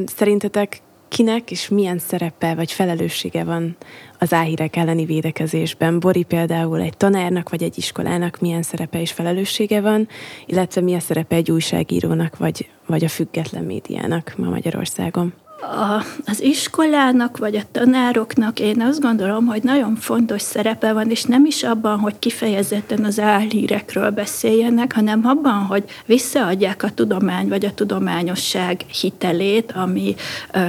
Szerintetek 0.05 0.81
kinek 1.07 1.51
és 1.51 1.69
milyen 1.69 1.99
szerepe 1.99 2.55
vagy 2.55 2.71
felelőssége 2.71 3.43
van 3.43 3.75
az 4.19 4.33
áhírek 4.33 4.75
elleni 4.75 5.05
védekezésben? 5.05 5.99
Bori 5.99 6.23
például 6.23 6.81
egy 6.81 6.97
tanárnak 6.97 7.49
vagy 7.49 7.63
egy 7.63 7.77
iskolának 7.77 8.39
milyen 8.39 8.61
szerepe 8.61 9.01
és 9.01 9.11
felelőssége 9.11 9.81
van, 9.81 10.07
illetve 10.45 10.81
milyen 10.81 10.99
szerepe 10.99 11.35
egy 11.35 11.51
újságírónak 11.51 12.37
vagy, 12.37 12.69
vagy 12.85 13.03
a 13.03 13.09
független 13.09 13.63
médiának 13.63 14.33
ma 14.37 14.49
Magyarországon? 14.49 15.33
A, 15.61 16.03
az 16.25 16.41
iskolának 16.41 17.37
vagy 17.37 17.55
a 17.55 17.61
tanároknak 17.71 18.59
én 18.59 18.81
azt 18.81 19.01
gondolom, 19.01 19.45
hogy 19.45 19.63
nagyon 19.63 19.95
fontos 19.95 20.41
szerepe 20.41 20.93
van, 20.93 21.09
és 21.09 21.23
nem 21.23 21.45
is 21.45 21.63
abban, 21.63 21.99
hogy 21.99 22.19
kifejezetten 22.19 23.03
az 23.03 23.19
álhírekről 23.19 24.09
beszéljenek, 24.09 24.93
hanem 24.93 25.25
abban, 25.25 25.65
hogy 25.65 25.83
visszaadják 26.05 26.83
a 26.83 26.93
tudomány 26.93 27.47
vagy 27.47 27.65
a 27.65 27.73
tudományosság 27.73 28.81
hitelét, 29.01 29.71
ami 29.71 30.15
ö, 30.53 30.59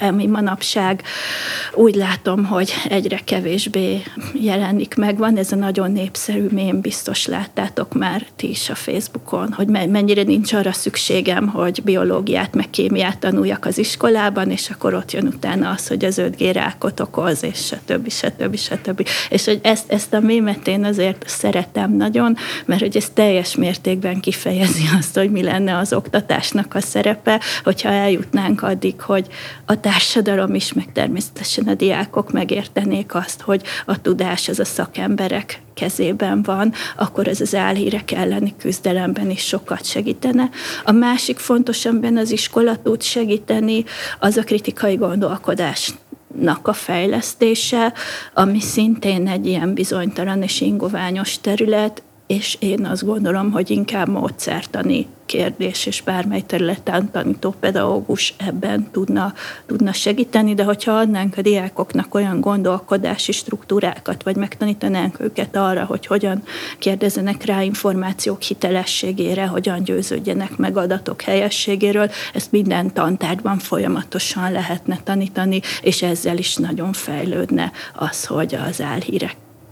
ami 0.00 0.26
manapság 0.26 1.02
úgy 1.74 1.94
látom, 1.94 2.44
hogy 2.44 2.72
egyre 2.88 3.20
kevésbé 3.24 4.02
jelenik 4.32 4.94
meg. 4.94 5.18
Van 5.18 5.36
ez 5.36 5.52
a 5.52 5.56
nagyon 5.56 5.92
népszerű 5.92 6.46
mém, 6.50 6.80
biztos 6.80 7.26
láttátok 7.26 7.94
már 7.94 8.26
ti 8.36 8.48
is 8.48 8.70
a 8.70 8.74
Facebookon, 8.74 9.52
hogy 9.52 9.66
mennyire 9.68 10.22
nincs 10.22 10.52
arra 10.52 10.72
szükségem, 10.72 11.46
hogy 11.46 11.82
biológiát 11.84 12.54
meg 12.54 12.70
kémiát 12.70 13.18
tanuljak 13.18 13.64
az 13.64 13.78
iskolában, 13.78 14.50
és 14.50 14.70
akkor 14.70 14.94
ott 14.94 15.12
jön 15.12 15.26
utána 15.26 15.70
az, 15.70 15.88
hogy 15.88 16.04
az 16.04 16.20
5G 16.20 16.50
rákot 16.52 17.00
okoz, 17.00 17.44
és 17.44 17.58
stb. 17.64 18.10
stb. 18.10 18.56
stb. 18.56 19.08
És 19.30 19.44
hogy 19.44 19.60
ezt, 19.62 19.92
ezt 19.92 20.14
a 20.14 20.20
mémet 20.20 20.66
én 20.68 20.84
azért 20.84 21.24
szeretem 21.26 21.96
nagyon, 21.96 22.36
mert 22.64 22.80
hogy 22.80 22.96
ez 22.96 23.10
teljes 23.14 23.54
mértékben 23.54 24.20
kifejezi 24.20 24.82
azt, 24.98 25.16
hogy 25.16 25.30
mi 25.30 25.42
lenne 25.42 25.76
az 25.76 25.92
oktatásnak 25.92 26.74
a 26.74 26.80
szerepe, 26.80 27.40
hogyha 27.64 27.88
eljutnánk 27.88 28.62
addig, 28.62 28.97
addig, 28.98 29.00
hogy 29.00 29.26
a 29.66 29.80
társadalom 29.80 30.54
is, 30.54 30.72
meg 30.72 30.92
természetesen 30.92 31.68
a 31.68 31.74
diákok 31.74 32.32
megértenék 32.32 33.14
azt, 33.14 33.40
hogy 33.40 33.62
a 33.86 34.00
tudás 34.00 34.48
az 34.48 34.58
a 34.58 34.64
szakemberek 34.64 35.60
kezében 35.74 36.42
van, 36.42 36.72
akkor 36.96 37.28
ez 37.28 37.40
az 37.40 37.54
álhírek 37.54 38.12
elleni 38.12 38.54
küzdelemben 38.58 39.30
is 39.30 39.46
sokat 39.46 39.84
segítene. 39.84 40.50
A 40.84 40.92
másik 40.92 41.38
fontos, 41.38 41.84
amiben 41.84 42.16
az 42.16 42.30
iskola 42.30 42.76
tud 42.82 43.02
segíteni, 43.02 43.84
az 44.20 44.36
a 44.36 44.42
kritikai 44.42 44.96
gondolkodás 44.96 45.94
a 46.62 46.72
fejlesztése, 46.72 47.92
ami 48.34 48.60
szintén 48.60 49.28
egy 49.28 49.46
ilyen 49.46 49.74
bizonytalan 49.74 50.42
és 50.42 50.60
ingoványos 50.60 51.40
terület, 51.40 52.02
és 52.28 52.56
én 52.60 52.84
azt 52.84 53.04
gondolom, 53.04 53.50
hogy 53.50 53.70
inkább 53.70 54.08
módszertani 54.08 55.06
kérdés, 55.26 55.86
és 55.86 56.02
bármely 56.02 56.40
területen 56.40 57.10
tanító 57.10 57.54
pedagógus 57.60 58.34
ebben 58.36 58.88
tudna, 58.90 59.34
tudna 59.66 59.92
segíteni, 59.92 60.54
de 60.54 60.64
hogyha 60.64 60.92
adnánk 60.92 61.36
a 61.36 61.42
diákoknak 61.42 62.14
olyan 62.14 62.40
gondolkodási 62.40 63.32
struktúrákat, 63.32 64.22
vagy 64.22 64.36
megtanítanánk 64.36 65.20
őket 65.20 65.56
arra, 65.56 65.84
hogy 65.84 66.06
hogyan 66.06 66.42
kérdezenek 66.78 67.44
rá 67.44 67.62
információk 67.62 68.42
hitelességére, 68.42 69.46
hogyan 69.46 69.82
győződjenek 69.82 70.56
meg 70.56 70.76
adatok 70.76 71.22
helyességéről, 71.22 72.10
ezt 72.34 72.52
minden 72.52 72.92
tantárban 72.92 73.58
folyamatosan 73.58 74.52
lehetne 74.52 74.98
tanítani, 75.04 75.60
és 75.82 76.02
ezzel 76.02 76.38
is 76.38 76.56
nagyon 76.56 76.92
fejlődne 76.92 77.72
az, 77.94 78.26
hogy 78.26 78.54
az 78.68 78.80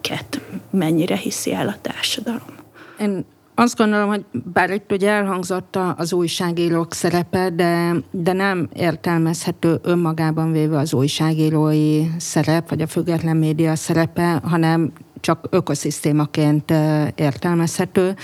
álhíreket 0.07 0.41
mennyire 0.71 1.17
hiszi 1.17 1.53
el 1.53 1.69
a 1.69 1.77
társadalom. 1.81 2.55
Én 3.01 3.25
azt 3.55 3.77
gondolom, 3.77 4.09
hogy 4.09 4.25
bár 4.33 4.71
itt 4.71 4.93
ugye 4.93 5.11
elhangzott 5.11 5.79
az 5.97 6.13
újságírók 6.13 6.95
szerepe, 6.95 7.51
de, 7.51 7.95
de 8.11 8.33
nem 8.33 8.69
értelmezhető 8.75 9.79
önmagában 9.83 10.53
véve 10.53 10.79
az 10.79 10.95
újságírói 10.95 12.07
szerep, 12.19 12.69
vagy 12.69 12.83
a 12.83 12.87
független 12.87 13.37
média 13.37 13.77
szerepe, 13.77 14.41
hanem 14.45 14.93
csak 15.21 15.47
ökoszisztémaként 15.51 16.73
értelmezhető 17.15 18.17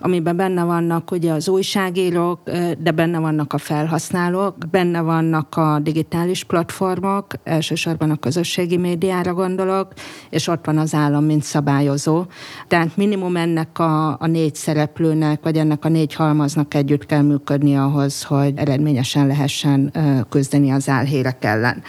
amiben 0.00 0.36
benne 0.36 0.64
vannak 0.64 1.10
ugye 1.10 1.32
az 1.32 1.48
újságírók, 1.48 2.40
de 2.78 2.90
benne 2.90 3.18
vannak 3.18 3.52
a 3.52 3.58
felhasználók, 3.58 4.56
benne 4.70 5.00
vannak 5.00 5.56
a 5.56 5.78
digitális 5.82 6.44
platformok, 6.44 7.26
elsősorban 7.44 8.10
a 8.10 8.16
közösségi 8.16 8.76
médiára 8.76 9.34
gondolok, 9.34 9.92
és 10.30 10.48
ott 10.48 10.64
van 10.64 10.78
az 10.78 10.94
állam, 10.94 11.24
mint 11.24 11.42
szabályozó. 11.42 12.24
Tehát 12.68 12.96
minimum 12.96 13.36
ennek 13.36 13.78
a, 13.78 14.20
a 14.20 14.26
négy 14.26 14.54
szereplőnek, 14.54 15.42
vagy 15.42 15.56
ennek 15.56 15.84
a 15.84 15.88
négy 15.88 16.14
halmaznak 16.14 16.74
együtt 16.74 17.06
kell 17.06 17.22
működni 17.22 17.76
ahhoz, 17.76 18.22
hogy 18.22 18.52
eredményesen 18.56 19.26
lehessen 19.26 19.92
küzdeni 20.28 20.70
az 20.70 20.88
álhírek 20.88 21.44
ellen. 21.44 21.82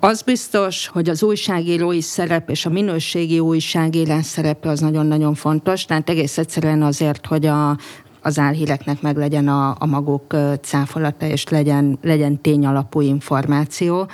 Az 0.00 0.22
biztos, 0.22 0.88
hogy 0.88 1.08
az 1.08 1.22
újságírói 1.22 2.00
szerep 2.00 2.50
és 2.50 2.66
a 2.66 2.70
minőségi 2.70 3.38
újságírás 3.38 4.26
szerepe 4.26 4.68
az 4.68 4.80
nagyon-nagyon 4.80 5.34
fontos, 5.34 5.84
tehát 5.84 6.08
egész 6.08 6.38
egyszerűen 6.38 6.82
azért, 6.82 7.26
hogy 7.26 7.46
a, 7.46 7.78
az 8.22 8.38
álhíreknek 8.38 9.02
meg 9.02 9.16
legyen 9.16 9.48
a, 9.48 9.76
a 9.78 9.86
maguk 9.86 10.36
cáfolata, 10.60 11.26
és 11.26 11.48
legyen, 11.48 11.98
legyen 12.02 12.40
tényalapú 12.40 13.00
információ 13.00 14.08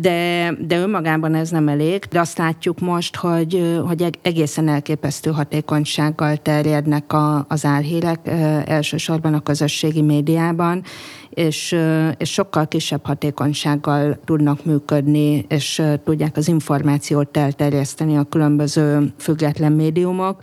de, 0.00 0.54
de 0.66 0.78
önmagában 0.78 1.34
ez 1.34 1.50
nem 1.50 1.68
elég, 1.68 2.04
de 2.10 2.20
azt 2.20 2.38
látjuk 2.38 2.78
most, 2.80 3.16
hogy, 3.16 3.80
hogy 3.86 4.18
egészen 4.22 4.68
elképesztő 4.68 5.30
hatékonysággal 5.30 6.36
terjednek 6.36 7.12
a, 7.12 7.44
az 7.48 7.64
álhírek, 7.64 8.20
elsősorban 8.64 9.34
a 9.34 9.40
közösségi 9.40 10.02
médiában, 10.02 10.82
és, 11.30 11.76
és 12.16 12.32
sokkal 12.32 12.68
kisebb 12.68 13.06
hatékonysággal 13.06 14.18
tudnak 14.24 14.64
működni, 14.64 15.44
és 15.48 15.82
tudják 16.04 16.36
az 16.36 16.48
információt 16.48 17.36
elterjeszteni 17.36 18.16
a 18.16 18.24
különböző 18.24 19.12
független 19.18 19.72
médiumok. 19.72 20.40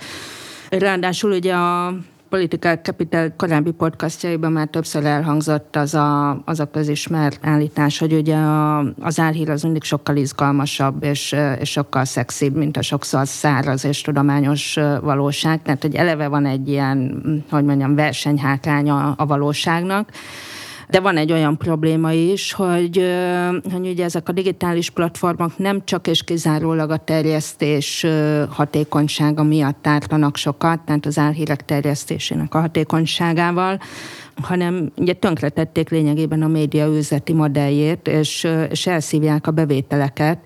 Ráadásul 0.70 1.32
ugye 1.32 1.54
a 1.54 1.94
Political 2.30 2.76
Capital 2.76 3.34
korábbi 3.38 3.72
podcastjaiban 3.72 4.52
már 4.52 4.68
többször 4.68 5.06
elhangzott 5.06 5.76
az 5.76 5.94
a, 5.94 6.42
az 6.46 6.60
a 6.60 6.70
közismert 6.72 7.40
állítás, 7.46 8.00
hogy 8.00 8.14
ugye 8.14 8.36
a, 8.36 8.80
az 9.00 9.20
álhír 9.20 9.50
az 9.50 9.62
mindig 9.64 9.84
sokkal 9.84 10.16
izgalmasabb 10.16 11.04
és, 11.04 11.36
és 11.60 11.70
sokkal 11.70 12.06
szexibb, 12.06 12.56
mint 12.56 12.78
a 12.78 12.82
sokszor 12.82 13.28
száraz 13.28 13.86
és 13.86 14.02
tudományos 14.02 14.78
valóság. 15.02 15.62
Tehát, 15.62 15.82
hogy 15.82 15.96
eleve 15.96 16.28
van 16.28 16.46
egy 16.46 16.70
ilyen, 16.70 17.22
hogy 17.50 17.64
mondjam, 17.64 17.96
versenyhátránya 17.96 19.14
a 19.18 19.26
valóságnak. 19.26 20.10
De 20.90 21.00
van 21.00 21.18
egy 21.18 21.32
olyan 21.32 21.58
probléma 21.58 22.12
is, 22.12 22.54
hogy, 22.54 23.06
hogy 23.72 23.88
ugye 23.88 24.04
ezek 24.04 24.30
a 24.30 24.32
digitális 24.32 24.90
platformok 24.90 25.58
nem 25.58 25.82
csak 25.86 26.08
és 26.08 26.24
kizárólag 26.24 26.90
a 26.90 26.98
terjesztés 26.98 28.06
hatékonysága 28.50 29.44
miatt 29.44 29.88
ártanak 29.88 30.38
sokat, 30.38 30.80
tehát 30.80 31.06
az 31.06 31.18
álhírek 31.18 31.66
terjesztésének 31.66 32.54
a 32.54 32.60
hatékonyságával, 32.60 33.80
hanem 34.42 34.92
ugye 34.98 35.14
tönkretették 35.14 35.90
lényegében 35.90 36.42
a 36.42 36.48
média 36.48 36.88
üzleti 36.88 37.34
modelljét, 37.34 38.08
és, 38.08 38.48
és 38.70 38.88
elszívják 38.88 39.48
a 39.48 39.52
bevételeket 39.52 40.40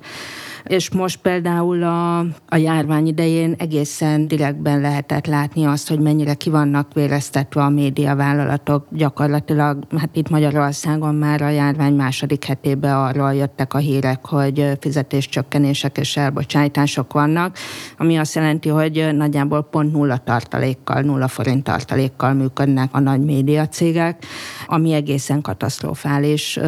és 0.68 0.90
most 0.90 1.18
például 1.18 1.84
a, 1.84 2.20
a 2.48 2.56
járvány 2.56 3.08
idején 3.08 3.56
egészen 3.58 4.28
direktben 4.28 4.82
lehetett 4.82 5.26
látni 5.26 5.66
azt, 5.66 5.90
hogy 5.90 6.00
mennyire 6.00 6.34
ki 6.34 6.50
vannak 6.50 6.94
véreztetve 6.94 7.62
a 7.62 7.70
médiavállalatok. 7.70 8.88
Gyakorlatilag, 8.92 9.84
hát 9.98 10.16
itt 10.16 10.30
Magyarországon 10.30 11.16
már 11.16 11.42
a 11.42 11.50
járvány 11.50 11.94
második 11.94 12.44
hetébe 12.46 12.98
arról 12.98 13.34
jöttek 13.34 13.74
a 13.74 13.78
hírek, 13.78 14.26
hogy 14.26 14.72
fizetéscsökkenések 14.80 15.98
és 15.98 16.18
elbocsájtások 16.18 17.14
vannak, 17.14 17.58
ami 17.98 18.18
azt 18.18 18.36
jelenti, 18.36 18.70
hogy 18.70 19.10
nagyjából 19.14 19.64
pont 19.64 19.92
nulla 19.92 20.18
tartalékkal, 20.18 21.02
nulla 21.02 21.28
forint 21.28 21.64
tartalékkal 21.64 22.34
működnek 22.34 22.90
a 22.92 23.00
nagy 23.00 23.22
médiacégek, 23.22 24.26
ami 24.66 24.94
egészen 24.94 25.42
katasztrofális 25.42 26.60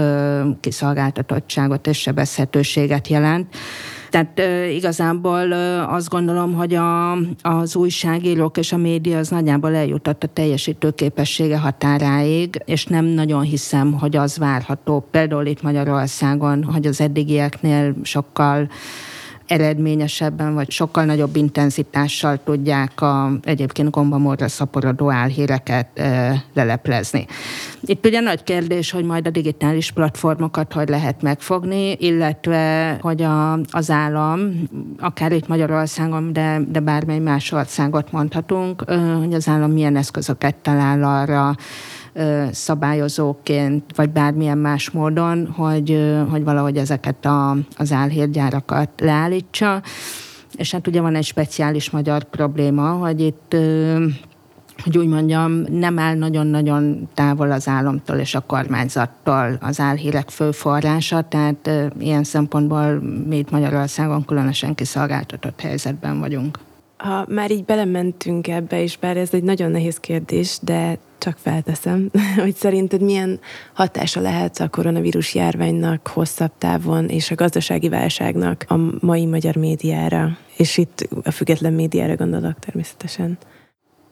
kiszolgáltatottságot 0.59 1.87
és 1.87 1.97
sebezhetőséget 1.97 3.07
jelent. 3.07 3.55
Tehát 4.15 4.69
igazából 4.71 5.51
azt 5.89 6.09
gondolom, 6.09 6.53
hogy 6.53 6.73
a, 6.73 7.11
az 7.41 7.75
újságírók 7.75 8.57
és 8.57 8.71
a 8.71 8.77
média 8.77 9.17
az 9.17 9.29
nagyjából 9.29 9.75
eljutott 9.75 10.23
a 10.23 10.27
teljesítő 10.27 10.91
képessége 10.91 11.57
határáig, 11.57 12.61
és 12.65 12.85
nem 12.85 13.05
nagyon 13.05 13.41
hiszem, 13.41 13.93
hogy 13.93 14.15
az 14.15 14.37
várható. 14.37 15.07
Például 15.11 15.45
itt 15.45 15.61
Magyarországon, 15.61 16.63
hogy 16.63 16.85
az 16.85 17.01
eddigieknél 17.01 17.95
sokkal 18.03 18.69
eredményesebben, 19.47 20.53
vagy 20.53 20.71
sokkal 20.71 21.05
nagyobb 21.05 21.35
intenzitással 21.35 22.39
tudják 22.43 23.01
a 23.01 23.31
egyébként 23.43 23.89
gombamorra 23.89 24.47
szaporodó 24.47 25.11
álhíreket 25.11 25.99
e, 25.99 26.43
leleplezni. 26.53 27.25
Itt 27.81 28.05
ugye 28.05 28.19
nagy 28.19 28.43
kérdés, 28.43 28.91
hogy 28.91 29.03
majd 29.03 29.27
a 29.27 29.29
digitális 29.29 29.91
platformokat 29.91 30.73
hogy 30.73 30.89
lehet 30.89 31.21
megfogni, 31.21 31.91
illetve 31.99 32.97
hogy 33.01 33.21
a, 33.21 33.53
az 33.53 33.89
állam, 33.89 34.69
akár 34.99 35.31
itt 35.31 35.47
Magyarországon, 35.47 36.33
de, 36.33 36.61
de 36.67 36.79
bármely 36.79 37.19
más 37.19 37.51
országot 37.51 38.11
mondhatunk, 38.11 38.83
hogy 39.19 39.33
az 39.33 39.47
állam 39.47 39.71
milyen 39.71 39.95
eszközöket 39.95 40.55
talál 40.55 41.03
arra, 41.03 41.55
szabályozóként, 42.51 43.83
vagy 43.95 44.09
bármilyen 44.09 44.57
más 44.57 44.89
módon, 44.89 45.47
hogy, 45.47 46.13
hogy 46.29 46.43
valahogy 46.43 46.77
ezeket 46.77 47.25
a, 47.25 47.57
az 47.77 47.91
álhírgyárakat 47.91 48.89
leállítsa. 48.97 49.81
És 50.55 50.71
hát 50.71 50.87
ugye 50.87 51.01
van 51.01 51.15
egy 51.15 51.23
speciális 51.23 51.89
magyar 51.89 52.23
probléma, 52.23 52.89
hogy 52.91 53.21
itt 53.21 53.55
hogy 54.83 54.97
úgy 54.97 55.07
mondjam, 55.07 55.51
nem 55.69 55.99
áll 55.99 56.15
nagyon-nagyon 56.15 57.09
távol 57.13 57.51
az 57.51 57.67
államtól 57.67 58.17
és 58.17 58.35
a 58.35 58.39
kormányzattól 58.39 59.57
az 59.61 59.79
álhírek 59.79 60.29
fő 60.29 60.51
forrása, 60.51 61.21
tehát 61.21 61.69
ilyen 61.99 62.23
szempontból 62.23 63.01
mi 63.27 63.37
itt 63.37 63.51
Magyarországon 63.51 64.25
különösen 64.25 64.75
kiszolgáltatott 64.75 65.61
helyzetben 65.61 66.19
vagyunk. 66.19 66.59
Ha 66.97 67.25
már 67.29 67.51
így 67.51 67.65
belementünk 67.65 68.47
ebbe, 68.47 68.81
és 68.81 68.97
bár 68.97 69.17
ez 69.17 69.33
egy 69.33 69.43
nagyon 69.43 69.71
nehéz 69.71 69.97
kérdés, 69.97 70.57
de 70.61 70.97
csak 71.17 71.37
felteszem, 71.37 72.11
hogy 72.43 72.55
szerinted 72.55 73.01
milyen 73.01 73.39
hatása 73.73 74.21
lehet 74.21 74.59
a 74.59 74.69
koronavírus 74.69 75.35
járványnak 75.35 76.07
hosszabb 76.07 76.51
távon 76.57 77.09
és 77.09 77.31
a 77.31 77.35
gazdasági 77.35 77.89
válságnak 77.89 78.65
a 78.67 78.75
mai 78.99 79.25
magyar 79.25 79.55
médiára, 79.55 80.37
és 80.57 80.77
itt 80.77 81.07
a 81.23 81.31
független 81.31 81.73
médiára 81.73 82.15
gondolok 82.15 82.59
természetesen. 82.59 83.37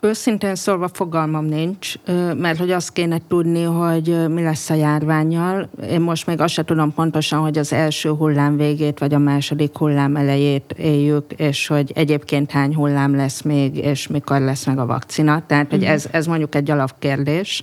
Őszintén 0.05 0.55
szólva 0.55 0.87
fogalmam 0.93 1.45
nincs, 1.45 1.93
mert 2.37 2.57
hogy 2.57 2.71
azt 2.71 2.93
kéne 2.93 3.17
tudni, 3.27 3.63
hogy 3.63 4.29
mi 4.29 4.41
lesz 4.41 4.69
a 4.69 4.73
járványjal. 4.73 5.69
Én 5.89 6.01
most 6.01 6.27
még 6.27 6.41
azt 6.41 6.53
sem 6.53 6.65
tudom 6.65 6.93
pontosan, 6.93 7.39
hogy 7.39 7.57
az 7.57 7.73
első 7.73 8.09
hullám 8.09 8.57
végét, 8.57 8.99
vagy 8.99 9.13
a 9.13 9.17
második 9.17 9.77
hullám 9.77 10.15
elejét 10.15 10.75
éljük, 10.77 11.31
és 11.31 11.67
hogy 11.67 11.91
egyébként 11.95 12.51
hány 12.51 12.75
hullám 12.75 13.15
lesz 13.15 13.41
még, 13.41 13.77
és 13.77 14.07
mikor 14.07 14.39
lesz 14.39 14.65
meg 14.65 14.79
a 14.79 14.85
vakcina. 14.85 15.43
Tehát, 15.47 15.69
hogy 15.69 15.81
mhm. 15.81 15.91
ez, 15.91 16.07
ez 16.11 16.25
mondjuk 16.25 16.55
egy 16.55 16.71
alapkérdés. 16.71 17.61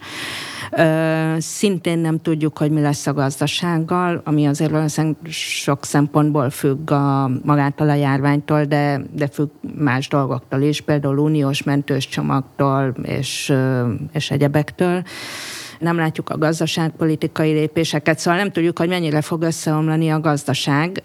Szintén 1.38 1.98
nem 1.98 2.18
tudjuk, 2.18 2.58
hogy 2.58 2.70
mi 2.70 2.80
lesz 2.80 3.06
a 3.06 3.12
gazdasággal, 3.12 4.20
ami 4.24 4.46
azért 4.46 4.72
sok 5.28 5.84
szempontból 5.84 6.50
függ 6.50 6.90
a, 6.90 7.30
magától 7.44 7.90
a 7.90 7.94
járványtól, 7.94 8.64
de, 8.64 9.02
de 9.12 9.26
függ 9.26 9.48
más 9.78 10.08
dolgoktól 10.08 10.60
is, 10.60 10.80
például 10.80 11.18
uniós 11.18 11.62
mentős 11.62 12.08
csomagtól 12.08 12.94
és, 13.02 13.52
és 14.12 14.30
egyebektől 14.30 15.02
nem 15.80 15.96
látjuk 15.96 16.30
a 16.30 16.38
gazdaságpolitikai 16.38 17.52
lépéseket, 17.52 18.18
szóval 18.18 18.38
nem 18.38 18.50
tudjuk, 18.50 18.78
hogy 18.78 18.88
mennyire 18.88 19.20
fog 19.20 19.42
összeomlani 19.42 20.10
a 20.10 20.20
gazdaság, 20.20 21.02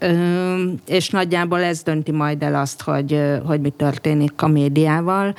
és 0.87 1.09
nagyjából 1.09 1.61
ez 1.61 1.81
dönti 1.81 2.11
majd 2.11 2.43
el 2.43 2.55
azt, 2.55 2.81
hogy, 2.81 3.21
hogy 3.45 3.61
mi 3.61 3.69
történik 3.69 4.41
a 4.41 4.47
médiával. 4.47 5.35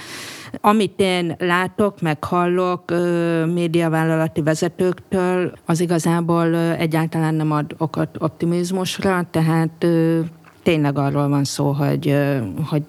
Amit 0.61 0.95
én 0.97 1.37
látok, 1.39 2.01
meg 2.01 2.25
hallok 2.25 2.83
médiavállalati 3.55 4.43
vezetőktől, 4.43 5.53
az 5.65 5.81
igazából 5.81 6.57
egyáltalán 6.57 7.35
nem 7.35 7.53
ad 7.53 7.75
okot 7.79 8.17
optimizmusra, 8.19 9.27
tehát 9.31 9.87
tényleg 10.67 10.99
arról 10.99 11.29
van 11.29 11.45
szó, 11.45 11.71
hogy, 11.73 12.17
hogy 12.67 12.83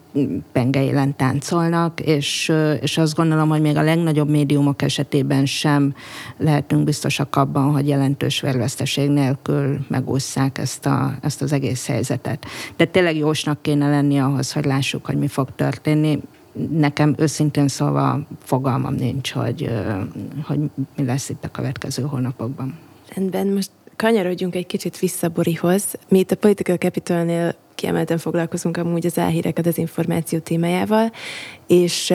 pengeélen 0.52 1.16
táncolnak, 1.16 2.00
és, 2.00 2.54
és 2.82 2.98
azt 2.98 3.16
gondolom, 3.16 3.50
hogy 3.50 3.62
még 3.62 3.76
a 3.76 3.82
legnagyobb 3.82 4.30
médiumok 4.30 4.82
esetében 4.82 5.46
sem 5.46 5.96
lehetünk 6.38 6.84
biztosak 6.84 7.36
abban, 7.36 7.72
hogy 7.72 7.88
jelentős 7.88 8.42
vérveszteség 8.42 9.10
nélkül 9.10 9.86
megúszszák 9.88 10.58
ezt, 10.58 10.86
a, 10.86 11.14
ezt 11.22 11.42
az 11.42 11.52
egész 11.52 11.88
helyzetet. 11.88 12.46
De 12.78 12.86
tényleg 12.86 13.18
jósnak 13.18 13.62
kéne 13.62 13.90
lenni 13.90 14.20
ahhoz, 14.20 14.54
hogy 14.54 14.66
lássuk, 14.66 15.06
hogy 15.06 15.18
mi 15.18 15.28
fog 15.28 15.48
történni 15.56 16.20
nekem 16.72 17.16
őszintén 17.18 17.68
szólva 17.68 18.20
fogalmam 18.44 18.94
nincs, 18.94 19.32
hogy, 19.32 19.70
hogy 20.44 20.60
mi 20.96 21.06
lesz 21.06 21.30
itt 21.30 21.44
a 21.44 21.52
következő 21.52 22.04
hónapokban. 22.04 22.78
Rendben, 23.16 23.48
most 23.48 23.70
kanyarodjunk 23.96 24.56
egy 24.56 24.66
kicsit 24.66 25.00
vissza 25.00 25.30
Borihoz. 25.30 25.84
Mi 26.08 26.20
itt 26.20 26.32
a 26.32 26.36
Political 26.36 26.78
Capitalnél 26.78 27.56
kiemelten 27.78 28.18
foglalkozunk 28.18 28.78
amúgy 28.78 29.06
az 29.06 29.18
álhírek, 29.18 29.58
a 29.58 29.62
dezinformáció 29.62 30.40
témájával, 30.40 31.12
és 31.68 32.08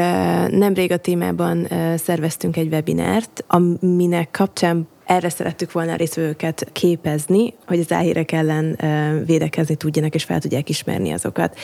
nemrég 0.51 0.93
a 0.93 0.97
témában 0.97 1.69
szerveztünk 1.97 2.57
egy 2.57 2.73
webinárt, 2.73 3.45
aminek 3.47 4.31
kapcsán 4.31 4.89
erre 5.05 5.29
szerettük 5.29 5.73
volna 5.73 5.93
a 5.93 5.97
részvevőket 5.97 6.69
képezni, 6.73 7.55
hogy 7.67 7.79
az 7.79 7.93
álhírek 7.93 8.33
ellen 8.33 8.79
védekezni 9.27 9.75
tudjanak, 9.75 10.15
és 10.15 10.25
fel 10.25 10.41
tudják 10.41 10.69
ismerni 10.69 11.13
azokat. 11.13 11.59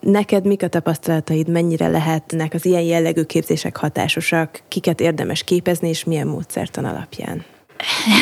Neked 0.00 0.46
mik 0.46 0.62
a 0.62 0.68
tapasztalataid, 0.68 1.48
mennyire 1.48 1.88
lehetnek 1.88 2.54
az 2.54 2.64
ilyen 2.64 2.82
jellegű 2.82 3.22
képzések 3.22 3.76
hatásosak, 3.76 4.62
kiket 4.68 5.00
érdemes 5.00 5.44
képezni, 5.44 5.88
és 5.88 6.04
milyen 6.04 6.26
módszertan 6.26 6.84
alapján? 6.84 7.44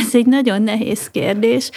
Ez 0.00 0.14
egy 0.14 0.26
nagyon 0.26 0.62
nehéz 0.62 1.10
kérdés. 1.10 1.70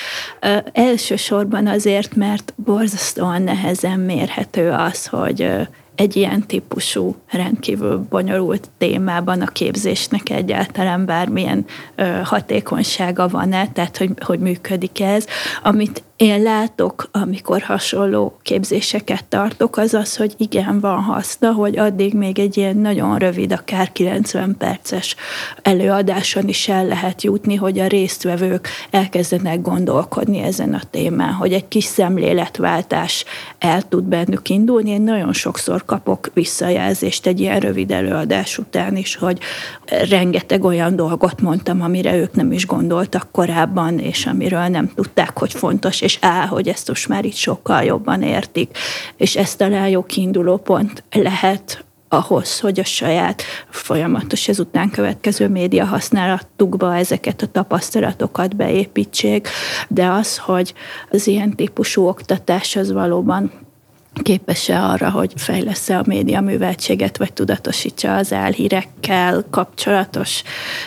Elsősorban 0.72 1.68
azért, 1.68 2.16
mert 2.16 2.54
borzasztóan 2.56 3.42
nehezen 3.42 4.00
mérhető 4.00 4.72
az, 4.72 5.06
hogy 5.06 5.50
egy 5.96 6.16
ilyen 6.16 6.48
típusú, 6.48 7.16
rendkívül 7.30 8.06
bonyolult 8.10 8.70
témában 8.78 9.42
a 9.42 9.48
képzésnek 9.48 10.30
egyáltalán 10.30 11.06
bármilyen 11.06 11.66
ö, 11.96 12.20
hatékonysága 12.24 13.28
van-e, 13.28 13.68
tehát 13.68 13.98
hogy, 13.98 14.12
hogy 14.26 14.40
működik 14.40 15.02
ez. 15.02 15.26
Amit 15.64 16.04
én 16.18 16.42
látok, 16.42 17.10
amikor 17.12 17.62
hasonló 17.62 18.38
képzéseket 18.42 19.26
tartok, 19.26 19.78
az 19.78 19.94
az, 19.94 20.16
hogy 20.16 20.34
igen, 20.38 20.80
van 20.80 21.02
haszna, 21.02 21.52
hogy 21.52 21.78
addig 21.78 22.14
még 22.14 22.40
egy 22.40 22.58
ilyen 22.58 22.78
nagyon 22.78 23.18
rövid, 23.18 23.52
akár 23.52 23.92
90 23.92 24.56
perces 24.58 25.16
előadáson 25.62 26.48
is 26.48 26.68
el 26.68 26.86
lehet 26.86 27.24
jutni, 27.24 27.56
hogy 27.56 27.80
a 27.80 27.88
résztvevők 27.88 28.68
elkezdenek 28.92 29.62
gondolkodni 29.62 30.40
ezen 30.40 30.74
a 30.74 30.82
témán, 30.92 31.34
hogy 31.34 31.54
egy 31.54 31.68
kis 31.68 31.84
szemléletváltás 31.84 33.26
el 33.60 33.88
tud 33.88 34.04
bennük 34.04 34.50
indulni. 34.50 34.90
Én 34.90 35.02
nagyon 35.02 35.34
sokszor 35.34 35.86
kapok 35.86 36.32
visszajelzést 36.34 37.26
egy 37.26 37.40
ilyen 37.40 37.60
rövid 37.60 37.92
előadás 37.92 38.58
után 38.58 38.96
is, 38.96 39.16
hogy 39.16 39.40
rengeteg 40.10 40.64
olyan 40.64 40.96
dolgot 40.96 41.42
mondtam, 41.42 41.82
amire 41.82 42.16
ők 42.16 42.34
nem 42.34 42.52
is 42.52 42.66
gondoltak 42.66 43.28
korábban, 43.32 44.00
és 44.00 44.26
amiről 44.26 44.68
nem 44.68 44.92
tudták, 44.96 45.38
hogy 45.38 45.54
fontos, 45.54 46.04
és 46.06 46.18
á, 46.22 46.46
hogy 46.46 46.68
ezt 46.68 46.88
most 46.88 47.08
már 47.08 47.26
itt 47.26 47.36
sokkal 47.36 47.84
jobban 47.84 48.22
értik. 48.22 48.78
És 49.18 49.36
ez 49.36 49.56
talán 49.56 49.90
jó 49.90 50.04
kiinduló 50.04 50.58
pont 50.58 51.04
lehet 51.12 51.84
ahhoz, 52.08 52.60
hogy 52.60 52.80
a 52.80 52.84
saját 52.84 53.44
folyamatos 53.70 54.48
ezután 54.48 54.90
következő 54.90 55.48
média 55.48 55.86
használatukba 55.86 56.96
ezeket 56.96 57.42
a 57.42 57.48
tapasztalatokat 57.48 58.56
beépítsék, 58.56 59.48
de 59.88 60.08
az, 60.08 60.38
hogy 60.38 60.74
az 61.12 61.28
ilyen 61.28 61.56
típusú 61.56 62.08
oktatás 62.08 62.76
az 62.76 62.92
valóban 62.92 63.65
képes-e 64.22 64.84
arra, 64.84 65.10
hogy 65.10 65.32
fejlesz-e 65.36 65.98
a 65.98 66.04
média 66.06 66.42
műveltséget, 66.42 67.18
vagy 67.18 67.34
tudatosítsa 67.34 68.16
az 68.16 68.34
álhírekkel 68.34 69.46
kapcsolatos 69.50 70.44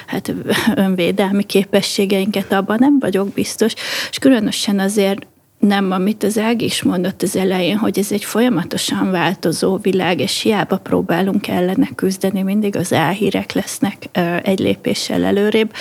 hát, 0.06 0.34
önvédelmi 0.74 1.42
képességeinket, 1.42 2.52
abban 2.52 2.76
nem 2.80 2.98
vagyok 2.98 3.28
biztos, 3.28 3.72
és 4.10 4.18
különösen 4.18 4.78
azért 4.78 5.26
nem, 5.58 5.90
amit 5.90 6.22
az 6.22 6.38
Ági 6.38 6.64
is 6.64 6.82
mondott 6.82 7.22
az 7.22 7.36
elején, 7.36 7.76
hogy 7.76 7.98
ez 7.98 8.12
egy 8.12 8.24
folyamatosan 8.24 9.10
változó 9.10 9.76
világ, 9.76 10.20
és 10.20 10.40
hiába 10.40 10.76
próbálunk 10.78 11.48
ellene 11.48 11.88
küzdeni, 11.94 12.42
mindig 12.42 12.76
az 12.76 12.92
álhírek 12.92 13.52
lesznek 13.52 14.08
egy 14.42 14.58
lépéssel 14.58 15.24
előrébb, 15.24 15.72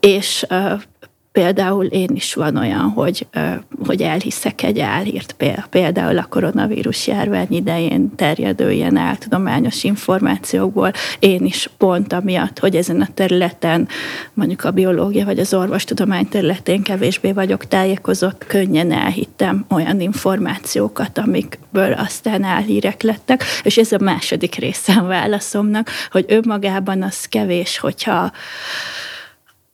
és 0.00 0.46
Például 1.40 1.84
én 1.84 2.10
is 2.14 2.34
van 2.34 2.56
olyan, 2.56 2.80
hogy, 2.80 3.26
hogy 3.86 4.02
elhiszek 4.02 4.62
egy 4.62 4.80
álhírt, 4.80 5.34
például 5.70 6.18
a 6.18 6.26
koronavírus 6.28 7.06
járvány 7.06 7.46
idején 7.50 8.14
terjedő 8.16 8.70
ilyen 8.70 8.96
áltudományos 8.96 9.84
információkból. 9.84 10.92
Én 11.18 11.44
is 11.44 11.70
pont 11.78 12.12
amiatt, 12.12 12.58
hogy 12.58 12.76
ezen 12.76 13.00
a 13.00 13.08
területen, 13.14 13.88
mondjuk 14.34 14.64
a 14.64 14.70
biológia 14.70 15.24
vagy 15.24 15.38
az 15.38 15.54
orvostudomány 15.54 16.28
területén 16.28 16.82
kevésbé 16.82 17.32
vagyok 17.32 17.64
tájékozott, 17.64 18.44
könnyen 18.46 18.92
elhittem 18.92 19.64
olyan 19.70 20.00
információkat, 20.00 21.18
amikből 21.18 21.92
aztán 21.92 22.42
álhírek 22.42 23.02
lettek, 23.02 23.44
és 23.62 23.78
ez 23.78 23.92
a 23.92 23.98
második 24.00 24.54
része 24.54 24.92
a 24.92 25.06
válaszomnak, 25.06 25.90
hogy 26.10 26.24
önmagában 26.28 27.02
az 27.02 27.24
kevés, 27.24 27.78
hogyha 27.78 28.32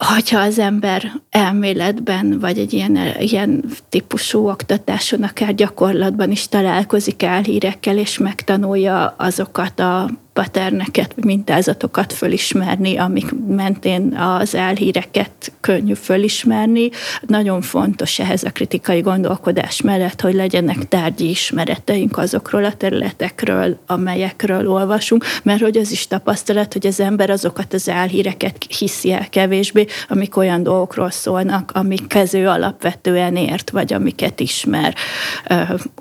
hogyha 0.05 0.41
az 0.41 0.59
ember 0.59 1.13
elméletben, 1.31 2.39
vagy 2.39 2.59
egy 2.59 2.73
ilyen, 2.73 2.99
ilyen 3.19 3.65
típusú 3.89 4.49
oktatáson, 4.49 5.23
akár 5.23 5.55
gyakorlatban 5.55 6.31
is 6.31 6.49
találkozik 6.49 7.23
álhírekkel, 7.23 7.99
és 7.99 8.19
megtanulja 8.19 9.15
azokat 9.19 9.81
a 9.81 10.11
paterneket, 10.37 11.15
mintázatokat 11.25 12.13
fölismerni, 12.13 12.97
amik 12.97 13.35
mentén 13.47 14.17
az 14.17 14.55
elhíreket 14.55 15.53
könnyű 15.61 15.95
fölismerni. 15.95 16.91
Nagyon 17.27 17.61
fontos 17.63 18.19
ehhez 18.19 18.43
a 18.43 18.51
kritikai 18.51 19.01
gondolkodás 19.01 19.81
mellett, 19.81 20.21
hogy 20.21 20.35
legyenek 20.35 20.89
tárgyi 20.89 21.29
ismereteink 21.29 22.19
azokról 22.19 22.65
a 22.65 22.75
területekről, 22.75 23.79
amelyekről 23.87 24.71
olvasunk, 24.71 25.25
mert 25.43 25.61
hogy 25.61 25.77
az 25.77 25.91
is 25.91 26.07
tapasztalat, 26.07 26.73
hogy 26.73 26.87
az 26.87 27.01
ember 27.01 27.31
azokat 27.31 27.75
az 27.75 27.89
elhíreket 27.89 28.67
hiszi 28.79 29.13
el 29.13 29.29
kevésbé, 29.29 29.87
amik 30.09 30.37
olyan 30.37 30.63
dolgokról 30.63 31.11
szólnak, 31.11 31.71
amik 31.75 32.07
kező 32.07 32.49
alapvetően 32.49 33.37
ért, 33.37 33.71
vagy 33.71 33.93
amiket 33.93 34.41
ismer. 34.41 34.95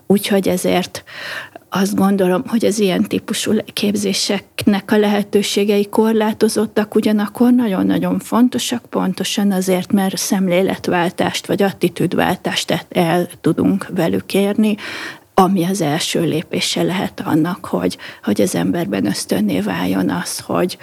Úgyhogy 0.07 0.47
ezért 0.47 1.03
azt 1.75 1.95
gondolom, 1.95 2.43
hogy 2.47 2.65
az 2.65 2.79
ilyen 2.79 3.03
típusú 3.03 3.51
képzéseknek 3.73 4.91
a 4.91 4.97
lehetőségei 4.97 5.89
korlátozottak, 5.89 6.95
ugyanakkor 6.95 7.53
nagyon-nagyon 7.53 8.19
fontosak, 8.19 8.85
pontosan 8.89 9.51
azért, 9.51 9.91
mert 9.91 10.17
szemléletváltást 10.17 11.45
vagy 11.45 11.61
attitűdváltást 11.61 12.85
el 12.89 13.27
tudunk 13.41 13.87
velük 13.95 14.33
érni, 14.33 14.75
ami 15.33 15.65
az 15.65 15.81
első 15.81 16.21
lépése 16.21 16.83
lehet 16.83 17.21
annak, 17.25 17.65
hogy, 17.65 17.97
hogy 18.23 18.41
az 18.41 18.55
emberben 18.55 19.05
ösztönné 19.05 19.59
váljon 19.59 20.09
az, 20.09 20.39
hogy 20.39 20.77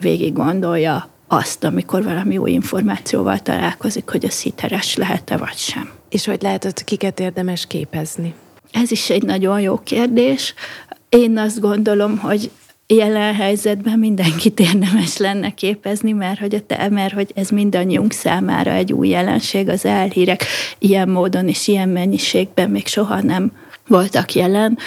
végig 0.00 0.32
gondolja 0.32 1.08
azt, 1.26 1.64
amikor 1.64 2.04
valami 2.04 2.38
új 2.38 2.50
információval 2.50 3.38
találkozik, 3.38 4.10
hogy 4.10 4.24
az 4.24 4.40
hiteles 4.40 4.96
lehet-e 4.96 5.36
vagy 5.36 5.56
sem. 5.56 5.90
És 6.08 6.26
hogy 6.26 6.42
lehet, 6.42 6.84
kiket 6.84 7.20
érdemes 7.20 7.66
képezni? 7.66 8.34
Ez 8.70 8.90
is 8.90 9.10
egy 9.10 9.22
nagyon 9.22 9.60
jó 9.60 9.78
kérdés. 9.78 10.54
Én 11.08 11.38
azt 11.38 11.60
gondolom, 11.60 12.18
hogy 12.18 12.50
jelen 12.86 13.34
helyzetben 13.34 13.98
mindenkit 13.98 14.60
érdemes 14.60 15.16
lenne 15.16 15.50
képezni, 15.50 16.12
mert 16.12 16.38
hogy, 16.38 16.54
a 16.54 16.60
te, 16.66 16.88
mert 16.88 17.14
hogy 17.14 17.32
ez 17.34 17.48
mindannyiunk 17.48 18.12
számára 18.12 18.70
egy 18.70 18.92
új 18.92 19.08
jelenség, 19.08 19.68
az 19.68 19.84
elhírek 19.84 20.44
ilyen 20.78 21.08
módon 21.08 21.48
és 21.48 21.68
ilyen 21.68 21.88
mennyiségben 21.88 22.70
még 22.70 22.86
soha 22.86 23.22
nem 23.22 23.52
voltak 23.88 24.34
jelen, 24.34 24.78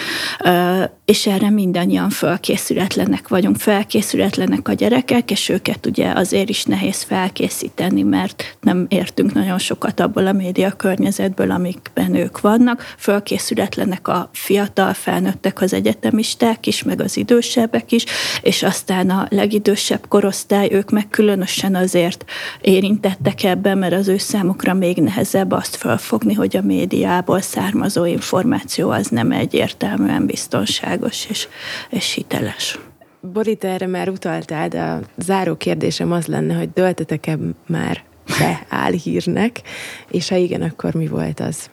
és 1.04 1.26
erre 1.26 1.50
mindannyian 1.50 2.10
felkészületlenek 2.10 3.28
vagyunk, 3.28 3.56
felkészületlenek 3.56 4.68
a 4.68 4.72
gyerekek, 4.72 5.30
és 5.30 5.48
őket 5.48 5.86
ugye 5.86 6.12
azért 6.14 6.48
is 6.48 6.64
nehéz 6.64 7.02
felkészíteni, 7.02 8.02
mert 8.02 8.56
nem 8.60 8.86
értünk 8.88 9.32
nagyon 9.32 9.58
sokat 9.58 10.00
abból 10.00 10.26
a 10.26 10.32
média 10.32 10.70
környezetből, 10.70 11.50
amikben 11.50 12.14
ők 12.14 12.40
vannak. 12.40 12.94
Felkészületlenek 12.96 14.08
a 14.08 14.30
fiatal 14.32 14.92
felnőttek, 14.92 15.60
az 15.60 15.72
egyetemisták 15.72 16.66
is, 16.66 16.82
meg 16.82 17.00
az 17.00 17.16
idősebbek 17.16 17.92
is, 17.92 18.04
és 18.42 18.62
aztán 18.62 19.10
a 19.10 19.26
legidősebb 19.30 20.08
korosztály, 20.08 20.68
ők 20.72 20.90
meg 20.90 21.08
különösen 21.08 21.74
azért 21.74 22.24
érintettek 22.60 23.44
ebben, 23.44 23.78
mert 23.78 23.94
az 23.94 24.08
ő 24.08 24.18
számukra 24.18 24.74
még 24.74 24.96
nehezebb 24.96 25.50
azt 25.50 25.76
felfogni, 25.76 26.34
hogy 26.34 26.56
a 26.56 26.62
médiából 26.62 27.40
származó 27.40 28.04
információ 28.04 28.90
az 28.92 29.06
nem 29.06 29.30
egyértelműen 29.30 30.26
biztonságos 30.26 31.26
és, 31.28 31.48
és 31.90 32.12
hiteles. 32.12 32.78
Borita, 33.20 33.66
erre 33.66 33.86
már 33.86 34.08
utaltál, 34.08 34.68
de 34.68 34.82
a 34.82 35.00
záró 35.16 35.56
kérdésem 35.56 36.12
az 36.12 36.26
lenne, 36.26 36.54
hogy 36.54 36.70
döltetek-e 36.72 37.38
már 37.66 38.02
be 38.38 38.66
álhírnek, 38.84 39.62
és 40.10 40.28
ha 40.28 40.36
igen, 40.36 40.62
akkor 40.62 40.94
mi 40.94 41.06
volt 41.06 41.40
az? 41.40 41.70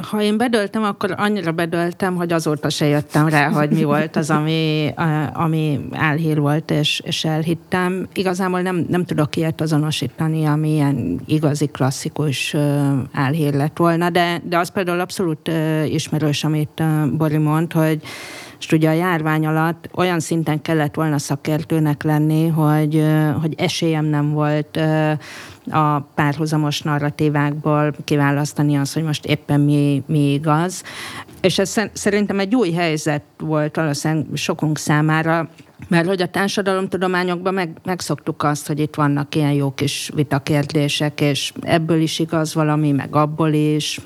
Ha 0.00 0.22
én 0.22 0.36
bedöltem, 0.36 0.82
akkor 0.82 1.14
annyira 1.16 1.52
bedöltem, 1.52 2.14
hogy 2.16 2.32
azóta 2.32 2.70
se 2.70 2.86
jöttem 2.86 3.28
rá, 3.28 3.48
hogy 3.48 3.70
mi 3.70 3.84
volt 3.84 4.16
az, 4.16 4.30
ami, 4.30 4.94
ami 5.32 5.80
álhír 5.92 6.40
volt, 6.40 6.70
és, 6.70 7.02
és 7.04 7.24
elhittem. 7.24 8.08
Igazából 8.14 8.60
nem, 8.60 8.86
nem 8.88 9.04
tudok 9.04 9.36
ilyet 9.36 9.60
azonosítani, 9.60 10.44
ami 10.44 10.72
ilyen 10.72 11.20
igazi, 11.26 11.66
klasszikus 11.66 12.56
álhír 13.12 13.54
lett 13.54 13.76
volna, 13.76 14.10
de, 14.10 14.40
de 14.44 14.58
az 14.58 14.68
például 14.68 15.00
abszolút 15.00 15.50
ismerős, 15.86 16.44
amit 16.44 16.82
Bori 17.16 17.38
mond, 17.38 17.72
hogy 17.72 18.02
és 18.64 18.72
ugye 18.72 18.88
a 18.88 18.92
járvány 18.92 19.46
alatt 19.46 19.88
olyan 19.94 20.20
szinten 20.20 20.62
kellett 20.62 20.94
volna 20.94 21.18
szakértőnek 21.18 22.02
lenni, 22.02 22.48
hogy, 22.48 23.04
hogy 23.40 23.54
esélyem 23.56 24.04
nem 24.04 24.32
volt 24.32 24.76
a 25.70 26.00
párhuzamos 26.14 26.82
narratívákból 26.82 27.94
kiválasztani 28.04 28.76
azt, 28.76 28.94
hogy 28.94 29.02
most 29.02 29.26
éppen 29.26 29.60
mi, 29.60 30.02
mi 30.06 30.32
igaz. 30.32 30.82
És 31.40 31.58
ez 31.58 31.74
szerintem 31.92 32.38
egy 32.38 32.54
új 32.54 32.72
helyzet 32.72 33.22
volt 33.38 33.76
valószínűleg 33.76 34.26
sokunk 34.34 34.78
számára, 34.78 35.48
mert 35.88 36.06
hogy 36.06 36.22
a 36.22 36.26
társadalomtudományokban 36.26 37.54
meg, 37.54 37.76
megszoktuk 37.84 38.42
azt, 38.42 38.66
hogy 38.66 38.80
itt 38.80 38.94
vannak 38.94 39.34
ilyen 39.34 39.52
jó 39.52 39.70
kis 39.74 40.10
vitakérdések, 40.14 41.20
és 41.20 41.52
ebből 41.60 42.00
is 42.00 42.18
igaz 42.18 42.54
valami, 42.54 42.90
meg 42.90 43.16
abból 43.16 43.52
is, 43.52 44.00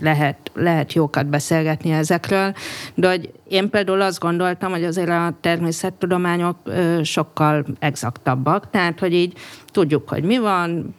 lehet, 0.00 0.50
lehet 0.54 0.92
jókat 0.92 1.26
beszélgetni 1.26 1.90
ezekről, 1.90 2.54
de 2.94 3.08
hogy 3.08 3.32
én 3.48 3.70
például 3.70 4.00
azt 4.00 4.20
gondoltam, 4.20 4.70
hogy 4.70 4.84
azért 4.84 5.08
a 5.08 5.34
természettudományok 5.40 6.56
sokkal 7.02 7.64
exaktabbak, 7.78 8.70
tehát 8.70 8.98
hogy 8.98 9.12
így 9.12 9.32
tudjuk, 9.66 10.08
hogy 10.08 10.22
mi 10.22 10.38
van, 10.38 10.94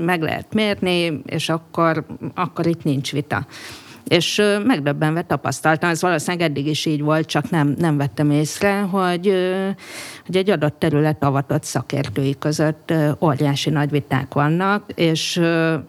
meg 0.00 0.22
lehet 0.22 0.54
mérni, 0.54 1.20
és 1.24 1.48
akkor, 1.48 2.06
akkor 2.34 2.66
itt 2.66 2.84
nincs 2.84 3.12
vita 3.12 3.46
és 4.08 4.42
megdöbbenve 4.64 5.22
tapasztaltam, 5.22 5.90
ez 5.90 6.02
valószínűleg 6.02 6.50
eddig 6.50 6.66
is 6.66 6.86
így 6.86 7.02
volt, 7.02 7.26
csak 7.26 7.50
nem, 7.50 7.74
nem 7.78 7.96
vettem 7.96 8.30
észre, 8.30 8.80
hogy, 8.80 9.32
hogy 10.26 10.36
egy 10.36 10.50
adott 10.50 10.78
terület 10.78 11.22
avatott 11.22 11.64
szakértői 11.64 12.36
között 12.38 12.92
óriási 13.20 13.70
nagy 13.70 13.90
viták 13.90 14.34
vannak, 14.34 14.84
és, 14.94 15.40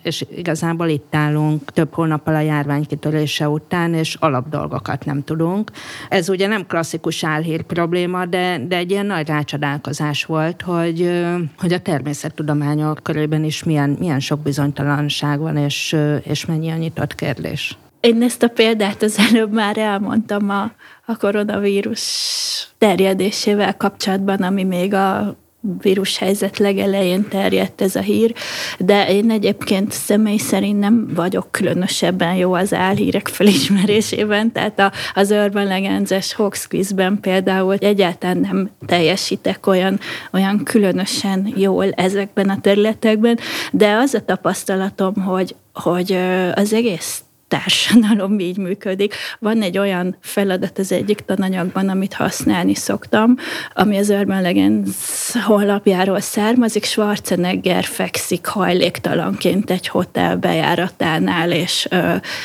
és 0.03 0.25
igazából 0.35 0.87
itt 0.87 1.15
állunk 1.15 1.71
több 1.71 1.93
hónappal 1.93 2.35
a 2.35 2.39
járvány 2.39 2.85
kitörése 2.85 3.49
után, 3.49 3.93
és 3.93 4.15
alapdolgokat 4.19 5.05
nem 5.05 5.23
tudunk. 5.23 5.71
Ez 6.09 6.29
ugye 6.29 6.47
nem 6.47 6.65
klasszikus 6.67 7.23
álhír 7.23 7.61
probléma, 7.61 8.25
de, 8.25 8.59
de 8.67 8.75
egy 8.77 8.91
ilyen 8.91 9.05
nagy 9.05 9.27
rácsodálkozás 9.27 10.25
volt, 10.25 10.61
hogy, 10.61 11.25
hogy 11.57 11.73
a 11.73 11.79
természettudományok 11.79 12.99
körében 13.03 13.43
is 13.43 13.63
milyen, 13.63 13.95
milyen 13.99 14.19
sok 14.19 14.39
bizonytalanság 14.39 15.39
van, 15.39 15.57
és, 15.57 15.95
és 16.23 16.45
mennyi 16.45 16.69
a 16.69 16.75
nyitott 16.75 17.15
kérdés. 17.15 17.77
Én 17.99 18.21
ezt 18.21 18.43
a 18.43 18.47
példát 18.47 19.01
az 19.01 19.17
előbb 19.29 19.53
már 19.53 19.77
elmondtam 19.77 20.49
a, 20.49 20.71
a 21.05 21.17
koronavírus 21.17 22.03
terjedésével 22.77 23.77
kapcsolatban, 23.77 24.41
ami 24.41 24.63
még 24.63 24.93
a 24.93 25.35
vírus 25.81 26.17
helyzet 26.17 26.57
legelején 26.57 27.27
terjedt 27.27 27.81
ez 27.81 27.95
a 27.95 27.99
hír, 27.99 28.33
de 28.79 29.09
én 29.09 29.31
egyébként 29.31 29.91
személy 29.91 30.37
szerint 30.37 30.79
nem 30.79 31.07
vagyok 31.15 31.51
különösebben 31.51 32.35
jó 32.35 32.53
az 32.53 32.73
álhírek 32.73 33.27
felismerésében, 33.27 34.51
tehát 34.51 34.79
a, 34.79 34.91
az 35.13 35.31
Urban 35.31 35.65
Legends-es 35.65 36.33
Hawks 36.33 36.67
quizben 36.67 37.19
például 37.19 37.75
egyáltalán 37.75 38.37
nem 38.37 38.69
teljesítek 38.85 39.67
olyan, 39.67 39.99
olyan 40.33 40.63
különösen 40.63 41.53
jól 41.55 41.91
ezekben 41.91 42.49
a 42.49 42.61
területekben, 42.61 43.39
de 43.71 43.91
az 43.91 44.13
a 44.13 44.25
tapasztalatom, 44.25 45.13
hogy, 45.13 45.55
hogy 45.73 46.17
az 46.53 46.73
egész 46.73 47.21
társadalom 47.47 48.39
így 48.49 48.57
működik. 48.57 49.15
Van 49.39 49.61
egy 49.61 49.77
olyan 49.77 50.17
feladat 50.21 50.79
az 50.79 50.91
egyik 50.91 51.19
tananyagban, 51.19 51.89
amit 51.89 52.13
használni 52.13 52.75
szoktam, 52.75 53.35
ami 53.73 53.97
az 53.97 54.09
Urban 54.09 54.41
Legends 54.41 54.95
honlapjáról 55.45 56.19
származik. 56.19 56.85
Schwarzenegger 56.85 57.83
fekszik 57.83 58.45
hajléktalanként 58.45 59.71
egy 59.71 59.87
hotel 59.87 60.35
bejáratánál, 60.35 61.51
és, 61.51 61.87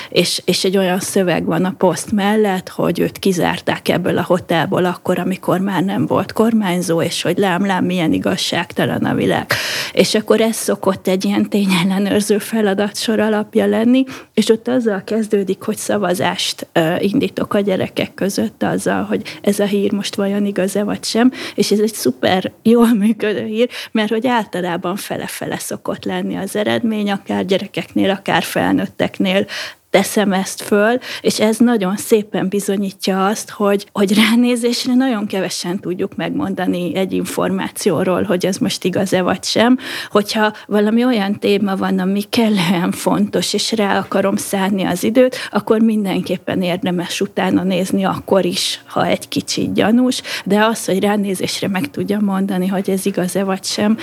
és, 0.09 0.43
és 0.45 0.65
egy 0.65 0.77
olyan 0.77 1.01
szöveg 1.01 1.45
van 1.45 1.65
a 1.65 1.75
poszt 1.79 2.13
mellett, 2.13 2.69
hogy 2.69 3.01
őt 3.01 3.19
kizárták 3.19 3.89
ebből 3.89 4.19
a 4.19 4.25
hotelból 4.27 4.85
akkor, 4.85 5.19
amikor 5.19 5.61
már 5.61 5.83
nem 5.83 6.07
volt 6.07 6.33
kormányzó, 6.33 7.03
és 7.03 7.23
hogy 7.23 7.39
lám, 7.39 7.67
lám, 7.67 7.85
milyen 7.85 8.13
igazságtalan 8.13 9.05
a 9.05 9.15
világ. 9.15 9.53
És 9.93 10.15
akkor 10.15 10.41
ez 10.41 10.57
szokott 10.57 11.09
egy 11.09 11.25
ilyen 11.25 11.49
tényellenőrző 11.49 12.39
feladatsor 12.39 13.21
alapja 13.21 13.67
lenni, 13.67 14.05
és 14.35 14.49
ott 14.49 14.69
az 14.69 14.87
azzal 14.93 15.05
kezdődik, 15.05 15.63
hogy 15.63 15.77
szavazást 15.77 16.67
indítok 16.99 17.55
a 17.55 17.61
gyerekek 17.61 18.15
között 18.15 18.63
azzal, 18.63 19.03
hogy 19.03 19.23
ez 19.43 19.59
a 19.59 19.65
hír 19.65 19.93
most 19.93 20.15
vajon 20.15 20.47
igaz-e 20.47 20.83
vagy 20.83 21.05
sem, 21.05 21.33
és 21.55 21.71
ez 21.71 21.79
egy 21.79 21.95
szuper 21.95 22.53
jól 22.63 22.95
működő 22.95 23.45
hír, 23.45 23.69
mert 23.93 24.11
hogy 24.11 24.27
általában 24.27 24.97
fele-fele 24.97 25.59
szokott 25.59 26.05
lenni 26.05 26.37
az 26.37 26.57
eredmény, 26.57 27.11
akár 27.11 27.45
gyerekeknél, 27.45 28.11
akár 28.11 28.43
felnőtteknél 28.43 29.47
teszem 29.93 30.33
ezt 30.33 30.63
föl, 30.63 30.99
és 31.21 31.41
ez 31.41 31.59
nagyon 31.59 31.97
szépen 31.97 32.49
bizonyítja 32.49 33.27
azt, 33.27 33.51
hogy, 33.51 33.87
hogy 33.93 34.15
ránézésre 34.15 34.95
nagyon 34.95 35.27
kevesen 35.27 35.81
tudjuk 35.81 36.17
megmondani 36.17 36.95
egy 36.95 37.13
információról, 37.13 38.23
hogy 38.23 38.47
ez 38.47 38.57
most 38.57 38.85
igaz-e 38.85 39.23
vagy 39.23 39.45
sem. 39.45 39.79
Hogyha 40.11 40.53
valami 40.67 41.05
olyan 41.05 41.39
téma 41.39 41.77
van, 41.77 41.99
ami 41.99 42.23
kellően 42.23 42.93
fontos, 42.93 43.53
és 43.53 43.73
rá 43.73 43.99
akarom 43.99 44.37
szállni 44.37 44.85
az 44.85 45.05
időt, 45.05 45.37
akkor 45.51 45.81
mindenképpen 45.81 46.63
érdemes 46.63 47.21
utána 47.21 47.63
nézni 47.63 48.05
akkor 48.05 48.45
is, 48.45 48.83
ha 48.87 49.07
egy 49.07 49.29
kicsit 49.29 49.73
gyanús, 49.73 50.23
de 50.45 50.65
az, 50.65 50.85
hogy 50.85 51.01
ránézésre 51.01 51.69
meg 51.69 51.91
tudja 51.91 52.21
mondani, 52.21 52.67
hogy 52.67 52.91
ez 52.91 53.07
igaz-e 53.07 53.45
vagy 53.45 53.65
sem, 53.65 53.99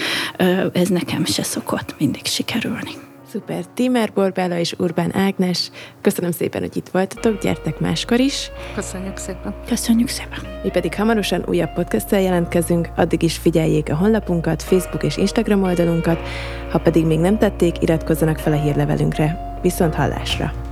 ez 0.73 0.87
nekem 0.87 1.25
se 1.25 1.43
szokott 1.43 1.95
mindig 1.97 2.25
sikerülni. 2.25 3.07
Szuper. 3.31 3.65
Timer 3.73 4.11
Borbála 4.13 4.57
és 4.57 4.73
Urbán 4.77 5.15
Ágnes, 5.15 5.71
köszönöm 6.01 6.31
szépen, 6.31 6.61
hogy 6.61 6.77
itt 6.77 6.89
voltatok, 6.89 7.41
gyertek 7.41 7.79
máskor 7.79 8.19
is. 8.19 8.51
Köszönjük 8.75 9.17
szépen. 9.17 9.55
Köszönjük 9.67 10.07
szépen. 10.07 10.39
Mi 10.63 10.69
pedig 10.69 10.95
hamarosan 10.95 11.43
újabb 11.47 11.73
podcasttel 11.73 12.21
jelentkezünk, 12.21 12.89
addig 12.95 13.21
is 13.21 13.37
figyeljék 13.37 13.91
a 13.91 13.95
honlapunkat, 13.95 14.63
Facebook 14.63 15.03
és 15.03 15.17
Instagram 15.17 15.63
oldalunkat, 15.63 16.19
ha 16.71 16.79
pedig 16.79 17.05
még 17.05 17.19
nem 17.19 17.37
tették, 17.37 17.81
iratkozzanak 17.81 18.37
fel 18.37 18.53
a 18.53 18.61
hírlevelünkre. 18.61 19.57
Viszont 19.61 19.95
hallásra! 19.95 20.68